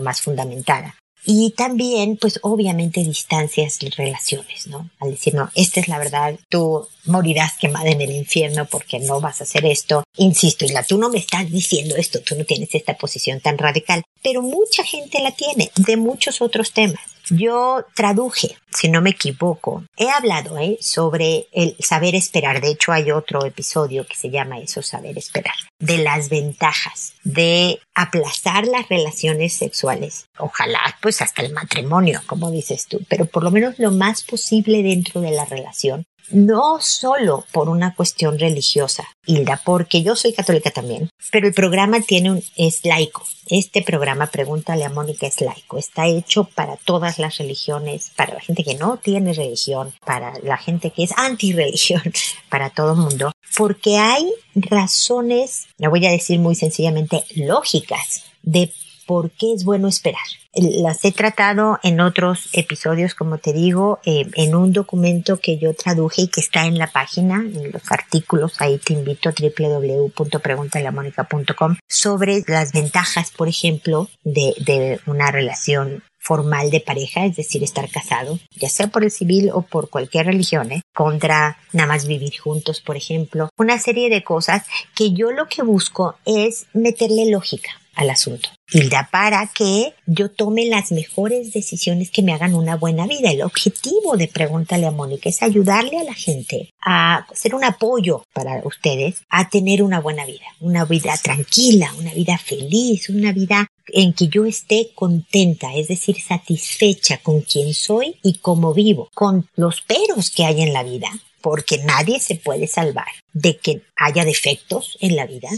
más 0.00 0.22
fundamentada. 0.22 0.94
Y 1.28 1.50
también, 1.50 2.16
pues 2.16 2.38
obviamente 2.42 3.02
distancias 3.02 3.82
y 3.82 3.90
relaciones, 3.90 4.68
¿no? 4.68 4.88
Al 5.00 5.10
decir, 5.10 5.34
no, 5.34 5.50
esta 5.56 5.80
es 5.80 5.88
la 5.88 5.98
verdad, 5.98 6.38
tú 6.48 6.86
morirás 7.04 7.58
quemada 7.58 7.90
en 7.90 8.00
el 8.00 8.12
infierno 8.12 8.66
porque 8.66 9.00
no 9.00 9.20
vas 9.20 9.40
a 9.40 9.44
hacer 9.44 9.66
esto. 9.66 10.04
Insisto, 10.16 10.64
y 10.64 10.68
la 10.68 10.84
tú 10.84 10.98
no 10.98 11.10
me 11.10 11.18
estás 11.18 11.50
diciendo 11.50 11.96
esto, 11.96 12.20
tú 12.20 12.36
no 12.36 12.44
tienes 12.44 12.72
esta 12.76 12.96
posición 12.96 13.40
tan 13.40 13.58
radical, 13.58 14.04
pero 14.22 14.40
mucha 14.40 14.84
gente 14.84 15.20
la 15.20 15.32
tiene 15.32 15.72
de 15.74 15.96
muchos 15.96 16.40
otros 16.40 16.72
temas. 16.72 17.00
Yo 17.28 17.84
traduje, 17.94 18.56
si 18.72 18.88
no 18.88 19.02
me 19.02 19.10
equivoco, 19.10 19.82
he 19.96 20.08
hablado 20.08 20.58
¿eh? 20.58 20.78
sobre 20.80 21.48
el 21.50 21.74
saber 21.80 22.14
esperar. 22.14 22.60
De 22.60 22.70
hecho, 22.70 22.92
hay 22.92 23.10
otro 23.10 23.44
episodio 23.44 24.06
que 24.06 24.14
se 24.14 24.30
llama 24.30 24.60
eso, 24.60 24.80
saber 24.80 25.18
esperar, 25.18 25.56
de 25.80 25.98
las 25.98 26.28
ventajas 26.28 27.14
de 27.26 27.80
aplazar 27.96 28.68
las 28.68 28.88
relaciones 28.88 29.52
sexuales. 29.52 30.28
Ojalá, 30.38 30.96
pues 31.02 31.20
hasta 31.20 31.42
el 31.42 31.52
matrimonio, 31.52 32.20
como 32.26 32.52
dices 32.52 32.86
tú, 32.86 33.00
pero 33.08 33.26
por 33.26 33.42
lo 33.42 33.50
menos 33.50 33.80
lo 33.80 33.90
más 33.90 34.22
posible 34.22 34.84
dentro 34.84 35.20
de 35.20 35.32
la 35.32 35.44
relación 35.44 36.06
no 36.30 36.80
solo 36.80 37.44
por 37.52 37.68
una 37.68 37.94
cuestión 37.94 38.38
religiosa, 38.38 39.04
Hilda, 39.26 39.60
porque 39.64 40.02
yo 40.02 40.16
soy 40.16 40.32
católica 40.32 40.70
también, 40.70 41.08
pero 41.30 41.46
el 41.46 41.54
programa 41.54 42.00
tiene 42.00 42.32
un, 42.32 42.42
es 42.56 42.84
laico. 42.84 43.24
Este 43.48 43.82
programa, 43.82 44.26
Pregúntale 44.26 44.84
a 44.84 44.90
Mónica, 44.90 45.26
es 45.26 45.40
laico. 45.40 45.78
Está 45.78 46.06
hecho 46.06 46.44
para 46.44 46.76
todas 46.76 47.18
las 47.18 47.38
religiones, 47.38 48.10
para 48.16 48.34
la 48.34 48.40
gente 48.40 48.64
que 48.64 48.74
no 48.74 48.96
tiene 48.96 49.32
religión, 49.32 49.92
para 50.04 50.32
la 50.42 50.56
gente 50.56 50.90
que 50.90 51.04
es 51.04 51.12
anti-religión, 51.16 52.02
para 52.48 52.70
todo 52.70 52.92
el 52.92 52.98
mundo, 52.98 53.32
porque 53.56 53.98
hay 53.98 54.30
razones, 54.54 55.66
lo 55.78 55.90
voy 55.90 56.04
a 56.06 56.10
decir 56.10 56.38
muy 56.40 56.54
sencillamente, 56.54 57.24
lógicas 57.34 58.24
de 58.42 58.72
por 59.06 59.30
qué 59.30 59.52
es 59.52 59.64
bueno 59.64 59.88
esperar. 59.88 60.22
Las 60.54 61.04
he 61.04 61.12
tratado 61.12 61.78
en 61.82 62.00
otros 62.00 62.48
episodios, 62.52 63.14
como 63.14 63.36
te 63.38 63.52
digo, 63.52 63.98
eh, 64.04 64.26
en 64.34 64.54
un 64.54 64.72
documento 64.72 65.38
que 65.38 65.58
yo 65.58 65.74
traduje 65.74 66.22
y 66.22 66.28
que 66.28 66.40
está 66.40 66.66
en 66.66 66.78
la 66.78 66.86
página, 66.86 67.34
en 67.36 67.72
los 67.72 67.82
artículos, 67.90 68.60
ahí 68.60 68.78
te 68.78 68.92
invito 68.94 69.28
a 69.28 69.34
www.preguntalamonica.com, 69.38 71.76
sobre 71.86 72.42
las 72.46 72.72
ventajas, 72.72 73.30
por 73.30 73.48
ejemplo, 73.48 74.08
de, 74.24 74.54
de 74.58 74.98
una 75.06 75.30
relación 75.30 76.02
formal 76.26 76.70
de 76.70 76.80
pareja, 76.80 77.24
es 77.24 77.36
decir, 77.36 77.62
estar 77.62 77.88
casado, 77.88 78.40
ya 78.50 78.68
sea 78.68 78.88
por 78.88 79.04
el 79.04 79.12
civil 79.12 79.50
o 79.52 79.62
por 79.62 79.90
cualquier 79.90 80.26
religión, 80.26 80.72
¿eh? 80.72 80.82
contra 80.92 81.58
nada 81.72 81.86
más 81.86 82.06
vivir 82.06 82.36
juntos, 82.36 82.80
por 82.80 82.96
ejemplo, 82.96 83.48
una 83.56 83.78
serie 83.78 84.10
de 84.10 84.24
cosas 84.24 84.64
que 84.96 85.12
yo 85.12 85.30
lo 85.30 85.46
que 85.46 85.62
busco 85.62 86.16
es 86.24 86.66
meterle 86.72 87.30
lógica 87.30 87.70
al 87.94 88.10
asunto. 88.10 88.48
Hilda, 88.68 89.08
para 89.12 89.46
que 89.46 89.94
yo 90.06 90.28
tome 90.28 90.66
las 90.66 90.90
mejores 90.90 91.52
decisiones 91.52 92.10
que 92.10 92.22
me 92.22 92.32
hagan 92.32 92.54
una 92.54 92.76
buena 92.76 93.06
vida. 93.06 93.30
El 93.30 93.42
objetivo 93.42 94.16
de 94.16 94.26
Pregúntale 94.26 94.86
a 94.86 94.90
Mónica 94.90 95.28
es 95.28 95.42
ayudarle 95.42 95.98
a 95.98 96.04
la 96.04 96.14
gente 96.14 96.70
a 96.84 97.26
ser 97.32 97.54
un 97.54 97.64
apoyo 97.64 98.24
para 98.32 98.62
ustedes 98.64 99.22
a 99.28 99.48
tener 99.48 99.82
una 99.82 100.00
buena 100.00 100.26
vida, 100.26 100.46
una 100.60 100.84
vida 100.84 101.14
tranquila, 101.22 101.94
una 101.98 102.12
vida 102.12 102.38
feliz, 102.38 103.08
una 103.08 103.32
vida 103.32 103.68
en 103.88 104.12
que 104.12 104.26
yo 104.28 104.44
esté 104.46 104.90
contenta, 104.94 105.74
es 105.74 105.88
decir, 105.88 106.20
satisfecha 106.20 107.18
con 107.18 107.42
quien 107.42 107.72
soy 107.72 108.16
y 108.22 108.38
cómo 108.38 108.74
vivo, 108.74 109.10
con 109.14 109.48
los 109.54 109.82
peros 109.82 110.30
que 110.30 110.44
hay 110.44 110.62
en 110.62 110.72
la 110.72 110.82
vida, 110.82 111.08
porque 111.40 111.78
nadie 111.78 112.18
se 112.18 112.34
puede 112.34 112.66
salvar 112.66 113.06
de 113.32 113.58
que 113.58 113.82
haya 113.96 114.24
defectos 114.24 114.98
en 115.00 115.14
la 115.14 115.26
vida, 115.26 115.48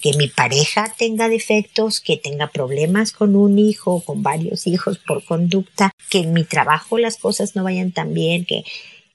que 0.00 0.12
mi 0.16 0.28
pareja 0.28 0.94
tenga 0.98 1.28
defectos, 1.28 2.00
que 2.00 2.16
tenga 2.16 2.48
problemas 2.48 3.12
con 3.12 3.36
un 3.36 3.58
hijo, 3.58 4.00
con 4.00 4.22
varios 4.22 4.66
hijos 4.66 4.98
por 4.98 5.24
conducta, 5.24 5.90
que 6.10 6.18
en 6.18 6.32
mi 6.32 6.44
trabajo 6.44 6.98
las 6.98 7.16
cosas 7.16 7.56
no 7.56 7.64
vayan 7.64 7.92
tan 7.92 8.14
bien, 8.14 8.44
que 8.44 8.64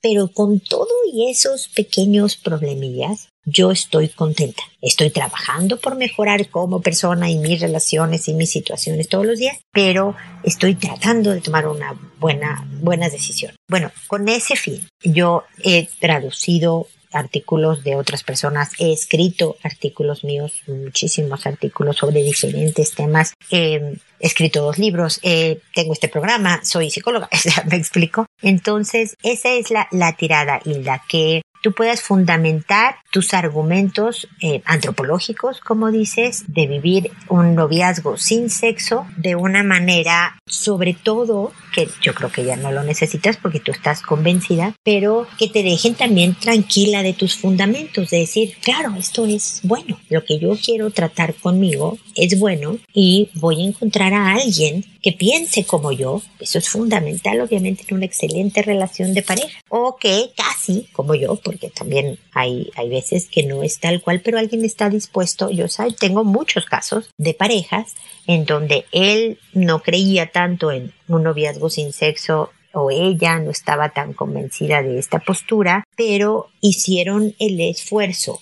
pero 0.01 0.29
con 0.29 0.59
todo 0.59 0.89
y 1.13 1.29
esos 1.29 1.67
pequeños 1.67 2.35
problemillas, 2.35 3.29
yo 3.45 3.71
estoy 3.71 4.09
contenta. 4.09 4.63
Estoy 4.81 5.09
trabajando 5.09 5.79
por 5.79 5.95
mejorar 5.95 6.49
como 6.49 6.81
persona 6.81 7.29
y 7.29 7.37
mis 7.37 7.59
relaciones 7.59 8.27
y 8.27 8.33
mis 8.33 8.51
situaciones 8.51 9.07
todos 9.07 9.25
los 9.25 9.39
días, 9.39 9.57
pero 9.71 10.15
estoy 10.43 10.75
tratando 10.75 11.31
de 11.31 11.41
tomar 11.41 11.67
una 11.67 11.95
buena, 12.19 12.67
buena 12.81 13.09
decisión. 13.09 13.53
Bueno, 13.67 13.91
con 14.07 14.27
ese 14.27 14.55
fin, 14.55 14.87
yo 15.03 15.43
he 15.63 15.87
traducido 15.99 16.87
artículos 17.11 17.83
de 17.83 17.95
otras 17.95 18.23
personas, 18.23 18.71
he 18.79 18.91
escrito 18.93 19.57
artículos 19.63 20.23
míos, 20.23 20.61
muchísimos 20.67 21.45
artículos 21.45 21.97
sobre 21.97 22.23
diferentes 22.23 22.95
temas, 22.95 23.33
he 23.49 23.97
escrito 24.19 24.61
dos 24.61 24.77
libros, 24.77 25.19
tengo 25.21 25.93
este 25.93 26.07
programa, 26.07 26.63
soy 26.63 26.89
psicóloga, 26.89 27.29
me 27.69 27.77
explico. 27.77 28.25
Entonces, 28.41 29.15
esa 29.23 29.49
es 29.53 29.71
la, 29.71 29.87
la 29.91 30.15
tirada, 30.15 30.59
Hilda, 30.63 31.03
que 31.07 31.41
tú 31.61 31.73
puedas 31.73 32.01
fundamentar 32.01 32.95
tus 33.11 33.33
argumentos 33.33 34.27
eh, 34.41 34.61
antropológicos, 34.65 35.59
como 35.59 35.91
dices, 35.91 36.45
de 36.47 36.67
vivir 36.67 37.11
un 37.27 37.55
noviazgo 37.55 38.17
sin 38.17 38.49
sexo 38.49 39.05
de 39.17 39.35
una 39.35 39.63
manera, 39.63 40.39
sobre 40.45 40.93
todo, 40.93 41.51
que 41.73 41.87
yo 42.01 42.13
creo 42.13 42.31
que 42.31 42.45
ya 42.45 42.55
no 42.55 42.71
lo 42.71 42.83
necesitas 42.83 43.37
porque 43.37 43.59
tú 43.59 43.71
estás 43.71 44.01
convencida, 44.01 44.75
pero 44.83 45.27
que 45.37 45.47
te 45.47 45.63
dejen 45.63 45.95
también 45.95 46.35
tranquila 46.35 47.03
de 47.03 47.13
tus 47.13 47.35
fundamentos, 47.35 48.09
de 48.09 48.19
decir, 48.19 48.55
claro, 48.61 48.95
esto 48.97 49.25
es 49.25 49.61
bueno, 49.63 49.99
lo 50.09 50.23
que 50.25 50.39
yo 50.39 50.57
quiero 50.63 50.89
tratar 50.91 51.35
conmigo 51.35 51.97
es 52.15 52.39
bueno 52.39 52.77
y 52.93 53.29
voy 53.35 53.61
a 53.61 53.67
encontrar 53.67 54.13
a 54.13 54.33
alguien 54.33 54.85
que 55.01 55.11
piense 55.11 55.65
como 55.65 55.91
yo, 55.91 56.21
eso 56.39 56.59
es 56.59 56.69
fundamental 56.69 57.41
obviamente 57.41 57.83
en 57.87 57.97
una 57.97 58.05
excelente 58.05 58.61
relación 58.61 59.13
de 59.13 59.23
pareja, 59.23 59.59
o 59.69 59.97
que 59.97 60.31
casi 60.35 60.87
como 60.91 61.15
yo, 61.15 61.35
porque 61.51 61.69
también 61.69 62.17
hay, 62.31 62.71
hay 62.75 62.89
veces 62.89 63.27
que 63.29 63.43
no 63.43 63.61
es 63.61 63.79
tal 63.79 64.01
cual, 64.01 64.21
pero 64.23 64.39
alguien 64.39 64.63
está 64.63 64.89
dispuesto, 64.89 65.49
yo 65.49 65.67
sé, 65.67 65.87
tengo 65.99 66.23
muchos 66.23 66.65
casos 66.65 67.09
de 67.17 67.33
parejas 67.33 67.95
en 68.25 68.45
donde 68.45 68.85
él 68.93 69.37
no 69.53 69.81
creía 69.81 70.31
tanto 70.31 70.71
en 70.71 70.93
un 71.09 71.23
noviazgo 71.23 71.69
sin 71.69 71.91
sexo 71.91 72.51
o 72.73 72.89
ella 72.89 73.39
no 73.39 73.51
estaba 73.51 73.89
tan 73.89 74.13
convencida 74.13 74.81
de 74.81 74.97
esta 74.97 75.19
postura, 75.19 75.83
pero 75.97 76.47
hicieron 76.61 77.35
el 77.37 77.59
esfuerzo, 77.59 78.39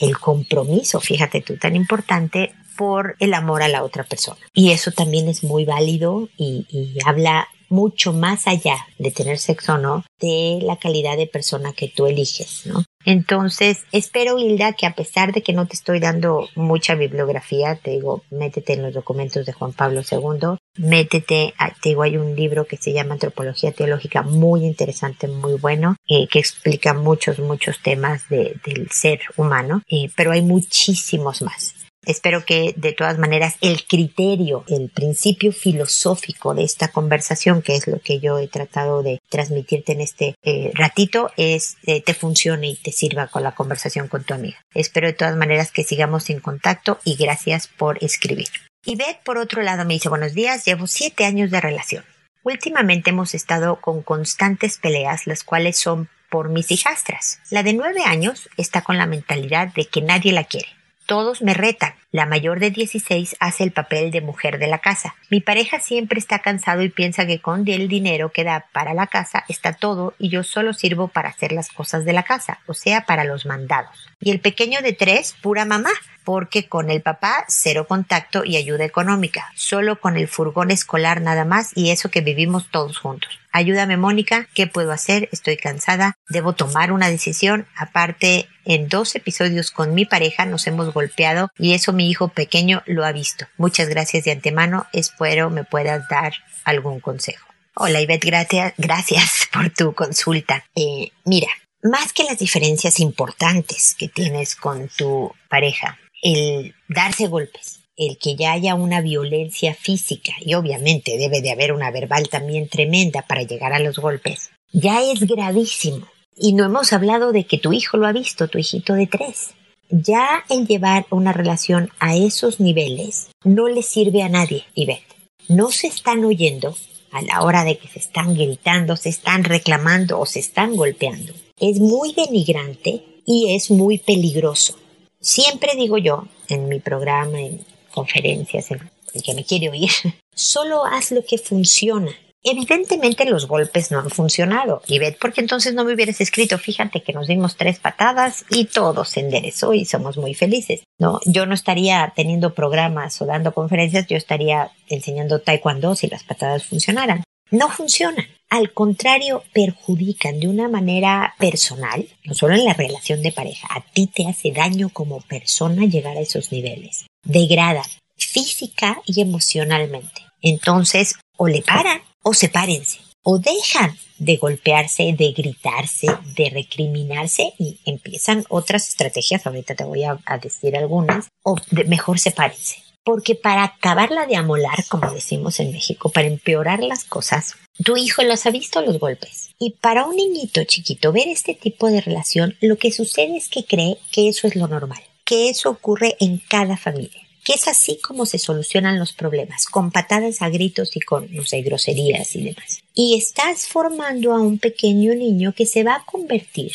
el 0.00 0.18
compromiso, 0.18 0.98
fíjate 1.00 1.42
tú, 1.42 1.58
tan 1.58 1.76
importante 1.76 2.54
por 2.78 3.16
el 3.20 3.34
amor 3.34 3.62
a 3.62 3.68
la 3.68 3.82
otra 3.82 4.04
persona. 4.04 4.38
Y 4.54 4.70
eso 4.70 4.92
también 4.92 5.28
es 5.28 5.44
muy 5.44 5.66
válido 5.66 6.30
y 6.38 6.66
habla 7.04 7.48
mucho 7.68 8.12
más 8.12 8.46
allá 8.46 8.76
de 8.98 9.10
tener 9.10 9.38
sexo 9.38 9.74
o 9.74 9.78
no, 9.78 10.04
de 10.20 10.60
la 10.62 10.76
calidad 10.76 11.16
de 11.16 11.26
persona 11.26 11.72
que 11.72 11.88
tú 11.88 12.06
eliges, 12.06 12.66
¿no? 12.66 12.84
Entonces, 13.04 13.84
espero, 13.92 14.36
Hilda, 14.36 14.72
que 14.72 14.84
a 14.84 14.94
pesar 14.94 15.32
de 15.32 15.42
que 15.42 15.52
no 15.52 15.66
te 15.66 15.74
estoy 15.74 16.00
dando 16.00 16.48
mucha 16.56 16.96
bibliografía, 16.96 17.76
te 17.76 17.92
digo, 17.92 18.24
métete 18.30 18.72
en 18.72 18.82
los 18.82 18.94
documentos 18.94 19.46
de 19.46 19.52
Juan 19.52 19.72
Pablo 19.72 20.02
II, 20.10 20.58
métete, 20.78 21.54
ah, 21.56 21.72
te 21.80 21.90
digo, 21.90 22.02
hay 22.02 22.16
un 22.16 22.34
libro 22.34 22.66
que 22.66 22.76
se 22.76 22.92
llama 22.92 23.14
Antropología 23.14 23.70
Teológica 23.70 24.22
muy 24.22 24.64
interesante, 24.64 25.28
muy 25.28 25.54
bueno, 25.54 25.96
eh, 26.08 26.26
que 26.26 26.40
explica 26.40 26.94
muchos, 26.94 27.38
muchos 27.38 27.78
temas 27.80 28.28
de, 28.28 28.56
del 28.66 28.90
ser 28.90 29.20
humano, 29.36 29.82
eh, 29.88 30.10
pero 30.16 30.32
hay 30.32 30.42
muchísimos 30.42 31.42
más. 31.42 31.85
Espero 32.06 32.44
que 32.44 32.72
de 32.76 32.92
todas 32.92 33.18
maneras 33.18 33.56
el 33.60 33.84
criterio, 33.84 34.64
el 34.68 34.90
principio 34.90 35.50
filosófico 35.50 36.54
de 36.54 36.62
esta 36.62 36.88
conversación, 36.88 37.62
que 37.62 37.74
es 37.74 37.88
lo 37.88 37.98
que 37.98 38.20
yo 38.20 38.38
he 38.38 38.46
tratado 38.46 39.02
de 39.02 39.18
transmitirte 39.28 39.90
en 39.92 40.00
este 40.00 40.36
eh, 40.44 40.70
ratito, 40.74 41.32
es 41.36 41.76
eh, 41.84 42.00
te 42.00 42.14
funcione 42.14 42.68
y 42.68 42.76
te 42.76 42.92
sirva 42.92 43.26
con 43.26 43.42
la 43.42 43.56
conversación 43.56 44.06
con 44.06 44.22
tu 44.22 44.34
amiga. 44.34 44.56
Espero 44.72 45.08
de 45.08 45.14
todas 45.14 45.36
maneras 45.36 45.72
que 45.72 45.82
sigamos 45.82 46.30
en 46.30 46.38
contacto 46.38 47.00
y 47.02 47.16
gracias 47.16 47.66
por 47.66 48.02
escribir. 48.04 48.48
Y 48.84 48.94
Beth, 48.94 49.24
por 49.24 49.38
otro 49.38 49.62
lado, 49.62 49.84
me 49.84 49.94
dice 49.94 50.08
buenos 50.08 50.32
días, 50.32 50.64
llevo 50.64 50.86
siete 50.86 51.24
años 51.24 51.50
de 51.50 51.60
relación. 51.60 52.04
Últimamente 52.44 53.10
hemos 53.10 53.34
estado 53.34 53.80
con 53.80 54.02
constantes 54.02 54.78
peleas, 54.78 55.26
las 55.26 55.42
cuales 55.42 55.76
son 55.76 56.08
por 56.30 56.50
mis 56.50 56.70
hijastras. 56.70 57.40
La 57.50 57.64
de 57.64 57.72
nueve 57.72 58.02
años 58.04 58.48
está 58.56 58.82
con 58.82 58.96
la 58.96 59.06
mentalidad 59.06 59.74
de 59.74 59.86
que 59.86 60.02
nadie 60.02 60.30
la 60.30 60.44
quiere 60.44 60.68
todos 61.06 61.42
me 61.42 61.54
retan. 61.54 61.94
La 62.12 62.26
mayor 62.26 62.60
de 62.60 62.70
16 62.70 63.36
hace 63.40 63.64
el 63.64 63.72
papel 63.72 64.10
de 64.10 64.20
mujer 64.20 64.58
de 64.58 64.66
la 64.66 64.78
casa. 64.78 65.14
Mi 65.30 65.40
pareja 65.40 65.80
siempre 65.80 66.18
está 66.18 66.40
cansado 66.40 66.82
y 66.82 66.88
piensa 66.88 67.26
que 67.26 67.40
con 67.40 67.68
el 67.68 67.88
dinero 67.88 68.32
que 68.32 68.44
da 68.44 68.66
para 68.72 68.94
la 68.94 69.06
casa 69.06 69.44
está 69.48 69.72
todo 69.72 70.14
y 70.18 70.28
yo 70.28 70.42
solo 70.42 70.72
sirvo 70.72 71.08
para 71.08 71.28
hacer 71.28 71.52
las 71.52 71.68
cosas 71.68 72.04
de 72.04 72.12
la 72.12 72.22
casa, 72.22 72.60
o 72.66 72.74
sea, 72.74 73.06
para 73.06 73.24
los 73.24 73.46
mandados. 73.46 74.08
Y 74.20 74.30
el 74.30 74.40
pequeño 74.40 74.80
de 74.82 74.92
tres, 74.92 75.34
pura 75.42 75.64
mamá, 75.64 75.90
porque 76.24 76.68
con 76.68 76.90
el 76.90 77.02
papá 77.02 77.44
cero 77.48 77.86
contacto 77.86 78.44
y 78.44 78.56
ayuda 78.56 78.84
económica, 78.84 79.52
solo 79.54 80.00
con 80.00 80.16
el 80.16 80.26
furgón 80.26 80.70
escolar 80.70 81.20
nada 81.20 81.44
más 81.44 81.70
y 81.74 81.90
eso 81.90 82.10
que 82.10 82.20
vivimos 82.20 82.68
todos 82.70 82.98
juntos. 82.98 83.38
Ayúdame 83.52 83.96
Mónica, 83.96 84.48
¿qué 84.54 84.66
puedo 84.66 84.92
hacer? 84.92 85.28
Estoy 85.32 85.56
cansada, 85.56 86.16
debo 86.28 86.54
tomar 86.54 86.92
una 86.92 87.08
decisión. 87.08 87.66
Aparte, 87.76 88.48
en 88.66 88.88
dos 88.88 89.14
episodios 89.14 89.70
con 89.70 89.94
mi 89.94 90.04
pareja 90.04 90.44
nos 90.44 90.66
hemos 90.66 90.92
golpeado 90.92 91.50
y 91.58 91.72
eso 91.72 91.92
mi 91.92 92.10
hijo 92.10 92.28
pequeño 92.28 92.82
lo 92.86 93.04
ha 93.04 93.12
visto. 93.12 93.46
Muchas 93.56 93.88
gracias 93.88 94.24
de 94.24 94.32
antemano, 94.32 94.86
espero 94.92 95.48
me 95.48 95.64
puedas 95.64 96.06
dar 96.08 96.34
algún 96.64 97.00
consejo. 97.00 97.46
Hola 97.76 98.00
Ivette, 98.00 98.26
gracias, 98.26 98.74
gracias 98.76 99.48
por 99.52 99.70
tu 99.70 99.94
consulta. 99.94 100.64
Eh, 100.74 101.10
mira, 101.24 101.48
más 101.82 102.12
que 102.12 102.24
las 102.24 102.38
diferencias 102.38 103.00
importantes 103.00 103.94
que 103.98 104.08
tienes 104.08 104.56
con 104.56 104.88
tu 104.96 105.32
pareja, 105.48 105.98
el 106.22 106.74
darse 106.88 107.28
golpes, 107.28 107.80
el 107.96 108.18
que 108.18 108.34
ya 108.34 108.52
haya 108.52 108.74
una 108.74 109.00
violencia 109.00 109.74
física, 109.74 110.32
y 110.40 110.54
obviamente 110.54 111.16
debe 111.16 111.40
de 111.40 111.52
haber 111.52 111.72
una 111.72 111.90
verbal 111.90 112.28
también 112.28 112.68
tremenda 112.68 113.22
para 113.22 113.42
llegar 113.42 113.72
a 113.72 113.78
los 113.78 113.98
golpes, 113.98 114.50
ya 114.72 115.02
es 115.02 115.20
gravísimo. 115.20 116.08
Y 116.36 116.52
no 116.52 116.64
hemos 116.66 116.92
hablado 116.92 117.32
de 117.32 117.44
que 117.44 117.56
tu 117.56 117.72
hijo 117.72 117.96
lo 117.96 118.06
ha 118.06 118.12
visto, 118.12 118.48
tu 118.48 118.58
hijito 118.58 118.92
de 118.92 119.06
tres. 119.06 119.50
Ya 119.88 120.44
el 120.50 120.66
llevar 120.66 121.06
una 121.10 121.32
relación 121.32 121.90
a 121.98 122.14
esos 122.14 122.60
niveles 122.60 123.28
no 123.42 123.68
le 123.68 123.82
sirve 123.82 124.22
a 124.22 124.28
nadie, 124.28 124.64
Ivette. 124.74 125.16
No 125.48 125.70
se 125.70 125.86
están 125.86 126.24
oyendo 126.24 126.76
a 127.12 127.22
la 127.22 127.42
hora 127.42 127.64
de 127.64 127.78
que 127.78 127.88
se 127.88 128.00
están 128.00 128.34
gritando, 128.34 128.96
se 128.96 129.08
están 129.08 129.44
reclamando 129.44 130.20
o 130.20 130.26
se 130.26 130.40
están 130.40 130.76
golpeando. 130.76 131.32
Es 131.58 131.80
muy 131.80 132.12
denigrante 132.12 133.02
y 133.24 133.54
es 133.54 133.70
muy 133.70 133.96
peligroso. 133.98 134.76
Siempre 135.20 135.74
digo 135.76 135.96
yo, 135.96 136.26
en 136.48 136.68
mi 136.68 136.80
programa, 136.80 137.40
en 137.40 137.64
conferencias, 137.94 138.70
en 138.72 138.90
el 139.14 139.22
que 139.22 139.34
me 139.34 139.44
quiere 139.44 139.70
oír, 139.70 139.90
solo 140.34 140.84
haz 140.84 141.12
lo 141.12 141.24
que 141.24 141.38
funciona. 141.38 142.12
Evidentemente 142.48 143.24
los 143.24 143.48
golpes 143.48 143.90
no 143.90 143.98
han 143.98 144.08
funcionado. 144.08 144.80
Y 144.86 145.00
ved, 145.00 145.16
porque 145.20 145.40
entonces 145.40 145.74
no 145.74 145.84
me 145.84 145.94
hubieras 145.94 146.20
escrito, 146.20 146.58
fíjate 146.58 147.02
que 147.02 147.12
nos 147.12 147.26
dimos 147.26 147.56
tres 147.56 147.80
patadas 147.80 148.44
y 148.50 148.66
todo 148.66 149.04
se 149.04 149.18
enderezó 149.18 149.74
y 149.74 149.84
somos 149.84 150.16
muy 150.16 150.32
felices. 150.32 150.84
No, 151.00 151.18
yo 151.24 151.44
no 151.46 151.54
estaría 151.54 152.12
teniendo 152.14 152.54
programas 152.54 153.20
o 153.20 153.26
dando 153.26 153.52
conferencias, 153.52 154.06
yo 154.06 154.16
estaría 154.16 154.70
enseñando 154.88 155.40
taekwondo 155.40 155.96
si 155.96 156.06
las 156.06 156.22
patadas 156.22 156.64
funcionaran. 156.64 157.24
No 157.50 157.68
funcionan. 157.68 158.26
Al 158.48 158.72
contrario, 158.72 159.42
perjudican 159.52 160.38
de 160.38 160.46
una 160.46 160.68
manera 160.68 161.34
personal, 161.40 162.06
no 162.24 162.34
solo 162.34 162.54
en 162.54 162.64
la 162.64 162.74
relación 162.74 163.22
de 163.22 163.32
pareja, 163.32 163.66
a 163.72 163.80
ti 163.80 164.06
te 164.06 164.28
hace 164.28 164.52
daño 164.52 164.90
como 164.90 165.20
persona 165.22 165.84
llegar 165.84 166.16
a 166.16 166.20
esos 166.20 166.52
niveles. 166.52 167.06
Degrada 167.24 167.82
física 168.16 169.02
y 169.04 169.20
emocionalmente. 169.20 170.22
Entonces, 170.42 171.16
o 171.36 171.48
le 171.48 171.62
paran 171.62 172.00
o 172.22 172.34
sepárense. 172.34 172.98
O 173.22 173.38
dejan 173.38 173.96
de 174.18 174.36
golpearse, 174.36 175.14
de 175.16 175.32
gritarse, 175.32 176.08
de 176.36 176.50
recriminarse 176.50 177.52
y 177.58 177.78
empiezan 177.84 178.44
otras 178.48 178.88
estrategias, 178.88 179.46
ahorita 179.46 179.74
te 179.74 179.84
voy 179.84 180.04
a, 180.04 180.18
decir 180.40 180.76
algunas, 180.76 181.28
o 181.42 181.56
mejor 181.86 182.18
sepárense. 182.18 182.82
Porque 183.04 183.34
para 183.34 183.64
acabarla 183.64 184.26
de 184.26 184.36
amolar, 184.36 184.84
como 184.88 185.12
decimos 185.12 185.60
en 185.60 185.72
México, 185.72 186.08
para 186.08 186.26
empeorar 186.26 186.82
las 186.82 187.04
cosas, 187.04 187.54
tu 187.84 187.96
hijo 187.96 188.22
los 188.22 188.46
ha 188.46 188.50
visto 188.50 188.80
los 188.80 188.98
golpes. 188.98 189.50
Y 189.58 189.72
para 189.80 190.04
un 190.04 190.16
niñito 190.16 190.64
chiquito 190.64 191.12
ver 191.12 191.28
este 191.28 191.54
tipo 191.54 191.88
de 191.88 192.00
relación, 192.00 192.56
lo 192.60 192.76
que 192.76 192.92
sucede 192.92 193.36
es 193.36 193.48
que 193.48 193.64
cree 193.64 193.98
que 194.10 194.28
eso 194.28 194.48
es 194.48 194.56
lo 194.56 194.66
normal, 194.66 195.02
que 195.24 195.48
eso 195.48 195.70
ocurre 195.70 196.16
en 196.20 196.38
cada 196.48 196.76
familia 196.76 197.25
que 197.46 197.52
es 197.52 197.68
así 197.68 198.00
como 198.02 198.26
se 198.26 198.40
solucionan 198.40 198.98
los 198.98 199.12
problemas, 199.12 199.66
con 199.66 199.92
patadas 199.92 200.42
a 200.42 200.48
gritos 200.48 200.96
y 200.96 201.00
con, 201.00 201.32
no 201.32 201.44
sé, 201.44 201.62
groserías 201.62 202.34
y 202.34 202.42
demás. 202.42 202.80
Y 202.92 203.16
estás 203.16 203.68
formando 203.68 204.34
a 204.34 204.40
un 204.40 204.58
pequeño 204.58 205.14
niño 205.14 205.54
que 205.54 205.64
se 205.64 205.84
va 205.84 205.94
a 205.94 206.04
convertir 206.04 206.72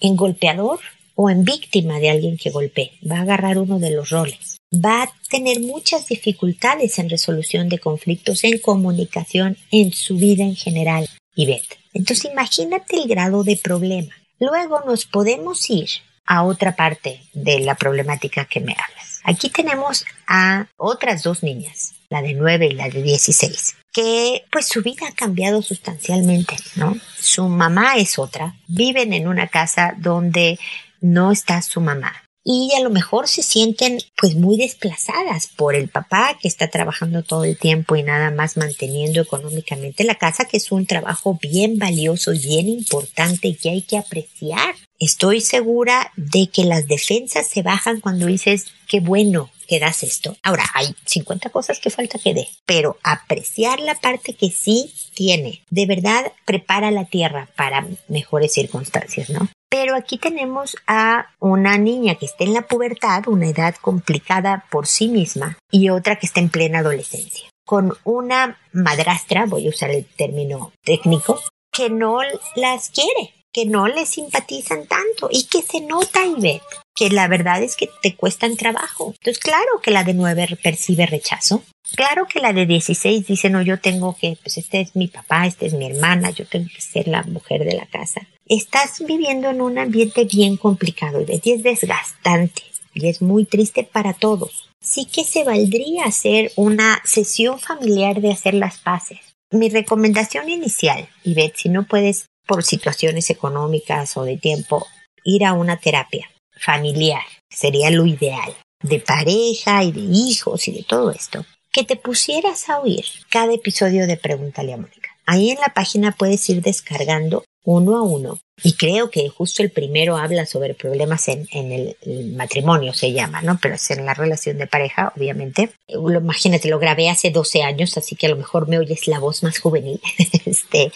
en 0.00 0.14
golpeador 0.14 0.80
o 1.14 1.30
en 1.30 1.44
víctima 1.44 1.98
de 1.98 2.10
alguien 2.10 2.36
que 2.36 2.50
golpee. 2.50 2.92
Va 3.10 3.20
a 3.20 3.22
agarrar 3.22 3.56
uno 3.56 3.78
de 3.78 3.92
los 3.92 4.10
roles. 4.10 4.58
Va 4.70 5.04
a 5.04 5.12
tener 5.30 5.60
muchas 5.60 6.06
dificultades 6.08 6.98
en 6.98 7.08
resolución 7.08 7.70
de 7.70 7.78
conflictos, 7.78 8.44
en 8.44 8.58
comunicación, 8.58 9.56
en 9.70 9.94
su 9.94 10.18
vida 10.18 10.44
en 10.44 10.56
general. 10.56 11.08
Y 11.34 11.50
Entonces 11.94 12.30
imagínate 12.30 12.96
el 12.96 13.08
grado 13.08 13.44
de 13.44 13.56
problema. 13.56 14.14
Luego 14.38 14.82
nos 14.84 15.06
podemos 15.06 15.70
ir 15.70 15.88
a 16.26 16.44
otra 16.44 16.76
parte 16.76 17.22
de 17.32 17.60
la 17.60 17.76
problemática 17.76 18.44
que 18.44 18.60
me 18.60 18.72
hablas. 18.72 18.95
Aquí 19.26 19.50
tenemos 19.50 20.04
a 20.28 20.68
otras 20.76 21.24
dos 21.24 21.42
niñas, 21.42 21.94
la 22.10 22.22
de 22.22 22.34
9 22.34 22.68
y 22.68 22.74
la 22.74 22.88
de 22.88 23.02
16, 23.02 23.74
que 23.92 24.44
pues 24.52 24.68
su 24.68 24.82
vida 24.82 25.08
ha 25.08 25.14
cambiado 25.14 25.62
sustancialmente, 25.62 26.56
¿no? 26.76 26.96
Su 27.18 27.48
mamá 27.48 27.96
es 27.96 28.20
otra, 28.20 28.54
viven 28.68 29.12
en 29.12 29.26
una 29.26 29.48
casa 29.48 29.94
donde 29.98 30.60
no 31.00 31.32
está 31.32 31.60
su 31.60 31.80
mamá 31.80 32.22
y 32.48 32.72
a 32.76 32.80
lo 32.80 32.90
mejor 32.90 33.26
se 33.26 33.42
sienten 33.42 33.98
pues 34.16 34.36
muy 34.36 34.56
desplazadas 34.56 35.48
por 35.48 35.74
el 35.74 35.88
papá 35.88 36.38
que 36.40 36.46
está 36.46 36.68
trabajando 36.68 37.24
todo 37.24 37.42
el 37.42 37.58
tiempo 37.58 37.96
y 37.96 38.04
nada 38.04 38.30
más 38.30 38.56
manteniendo 38.56 39.20
económicamente 39.20 40.04
la 40.04 40.14
casa, 40.14 40.44
que 40.44 40.58
es 40.58 40.70
un 40.70 40.86
trabajo 40.86 41.36
bien 41.42 41.76
valioso 41.76 42.30
bien 42.30 42.68
importante 42.68 43.48
y 43.48 43.56
que 43.56 43.70
hay 43.70 43.82
que 43.82 43.98
apreciar. 43.98 44.76
Estoy 44.98 45.40
segura 45.40 46.10
de 46.16 46.48
que 46.48 46.64
las 46.64 46.88
defensas 46.88 47.48
se 47.48 47.62
bajan 47.62 48.00
cuando 48.00 48.26
dices, 48.26 48.66
qué 48.88 49.00
bueno 49.00 49.50
que 49.66 49.78
das 49.78 50.02
esto. 50.02 50.36
Ahora, 50.42 50.64
hay 50.74 50.94
50 51.04 51.50
cosas 51.50 51.80
que 51.80 51.90
falta 51.90 52.18
que 52.18 52.32
dé, 52.32 52.48
pero 52.64 52.96
apreciar 53.02 53.80
la 53.80 53.94
parte 53.96 54.34
que 54.34 54.50
sí 54.50 54.92
tiene, 55.14 55.62
de 55.70 55.86
verdad 55.86 56.32
prepara 56.44 56.90
la 56.90 57.04
tierra 57.04 57.48
para 57.56 57.86
mejores 58.08 58.52
circunstancias, 58.52 59.28
¿no? 59.30 59.48
Pero 59.68 59.96
aquí 59.96 60.16
tenemos 60.16 60.76
a 60.86 61.26
una 61.40 61.76
niña 61.76 62.14
que 62.14 62.26
está 62.26 62.44
en 62.44 62.54
la 62.54 62.62
pubertad, 62.62 63.26
una 63.26 63.48
edad 63.48 63.74
complicada 63.74 64.64
por 64.70 64.86
sí 64.86 65.08
misma, 65.08 65.58
y 65.70 65.90
otra 65.90 66.16
que 66.16 66.26
está 66.26 66.40
en 66.40 66.48
plena 66.48 66.78
adolescencia, 66.78 67.50
con 67.66 67.96
una 68.04 68.58
madrastra, 68.72 69.44
voy 69.46 69.66
a 69.66 69.70
usar 69.70 69.90
el 69.90 70.06
término 70.06 70.72
técnico, 70.84 71.40
que 71.72 71.90
no 71.90 72.20
las 72.54 72.90
quiere, 72.90 73.34
que 73.56 73.64
no 73.64 73.88
le 73.88 74.04
simpatizan 74.04 74.86
tanto 74.86 75.30
y 75.30 75.44
que 75.44 75.62
se 75.62 75.80
nota 75.80 76.20
ve 76.36 76.60
que 76.94 77.08
la 77.08 77.26
verdad 77.26 77.62
es 77.62 77.74
que 77.74 77.88
te 78.02 78.14
cuestan 78.14 78.58
trabajo. 78.58 79.14
Entonces, 79.18 79.38
claro 79.42 79.80
que 79.82 79.90
la 79.90 80.04
de 80.04 80.12
9 80.12 80.58
percibe 80.62 81.06
rechazo. 81.06 81.62
Claro 81.94 82.26
que 82.26 82.40
la 82.40 82.52
de 82.52 82.66
16 82.66 83.26
dice, 83.26 83.48
no, 83.48 83.62
yo 83.62 83.80
tengo 83.80 84.14
que, 84.20 84.36
pues 84.42 84.58
este 84.58 84.82
es 84.82 84.94
mi 84.94 85.08
papá, 85.08 85.46
esta 85.46 85.64
es 85.64 85.72
mi 85.72 85.86
hermana, 85.86 86.30
yo 86.30 86.46
tengo 86.46 86.68
que 86.74 86.82
ser 86.82 87.08
la 87.08 87.22
mujer 87.22 87.64
de 87.64 87.72
la 87.72 87.86
casa. 87.86 88.28
Estás 88.44 89.02
viviendo 89.06 89.48
en 89.48 89.62
un 89.62 89.78
ambiente 89.78 90.26
bien 90.26 90.58
complicado 90.58 91.24
y 91.26 91.50
es 91.50 91.62
desgastante 91.62 92.62
y 92.92 93.08
es 93.08 93.22
muy 93.22 93.46
triste 93.46 93.84
para 93.84 94.12
todos. 94.12 94.68
Sí 94.82 95.06
que 95.06 95.24
se 95.24 95.44
valdría 95.44 96.04
hacer 96.04 96.52
una 96.56 97.00
sesión 97.04 97.58
familiar 97.58 98.20
de 98.20 98.32
hacer 98.32 98.52
las 98.52 98.76
paces. 98.76 99.20
Mi 99.50 99.70
recomendación 99.70 100.50
inicial, 100.50 101.08
y 101.24 101.34
si 101.54 101.70
no 101.70 101.86
puedes 101.86 102.26
por 102.46 102.64
situaciones 102.64 103.30
económicas 103.30 104.16
o 104.16 104.24
de 104.24 104.36
tiempo, 104.36 104.86
ir 105.24 105.44
a 105.44 105.52
una 105.52 105.76
terapia 105.78 106.30
familiar 106.58 107.22
sería 107.50 107.90
lo 107.90 108.06
ideal, 108.06 108.54
de 108.82 109.00
pareja 109.00 109.82
y 109.84 109.92
de 109.92 110.00
hijos 110.00 110.68
y 110.68 110.72
de 110.72 110.82
todo 110.82 111.10
esto, 111.10 111.44
que 111.72 111.84
te 111.84 111.96
pusieras 111.96 112.68
a 112.68 112.80
oír 112.80 113.04
cada 113.30 113.52
episodio 113.52 114.06
de 114.06 114.16
Pregúntale 114.16 114.72
a 114.72 114.76
Mónica. 114.76 115.10
Ahí 115.26 115.50
en 115.50 115.60
la 115.60 115.74
página 115.74 116.12
puedes 116.12 116.48
ir 116.48 116.62
descargando 116.62 117.44
uno 117.66 117.96
a 117.96 118.02
uno. 118.02 118.38
Y 118.62 118.72
creo 118.72 119.10
que 119.10 119.28
justo 119.28 119.62
el 119.62 119.70
primero 119.70 120.16
habla 120.16 120.46
sobre 120.46 120.72
problemas 120.72 121.28
en, 121.28 121.46
el, 121.52 121.96
matrimonio, 122.34 122.94
se 122.94 123.12
llama, 123.12 123.42
¿no? 123.42 123.58
Pero 123.60 123.74
es 123.74 123.90
en 123.90 124.06
la 124.06 124.14
relación 124.14 124.56
de 124.56 124.66
pareja, 124.66 125.12
obviamente. 125.14 125.70
imagínate, 125.88 126.68
lo 126.68 126.78
grabé 126.78 127.10
hace 127.10 127.30
12 127.30 127.62
años, 127.62 127.98
así 127.98 128.16
que 128.16 128.26
a 128.26 128.30
lo 128.30 128.36
mejor 128.36 128.68
me 128.68 128.78
oyes 128.78 129.08
la 129.08 129.18
voz 129.18 129.42
más 129.42 129.58
juvenil. 129.58 130.00
este, 130.46 130.90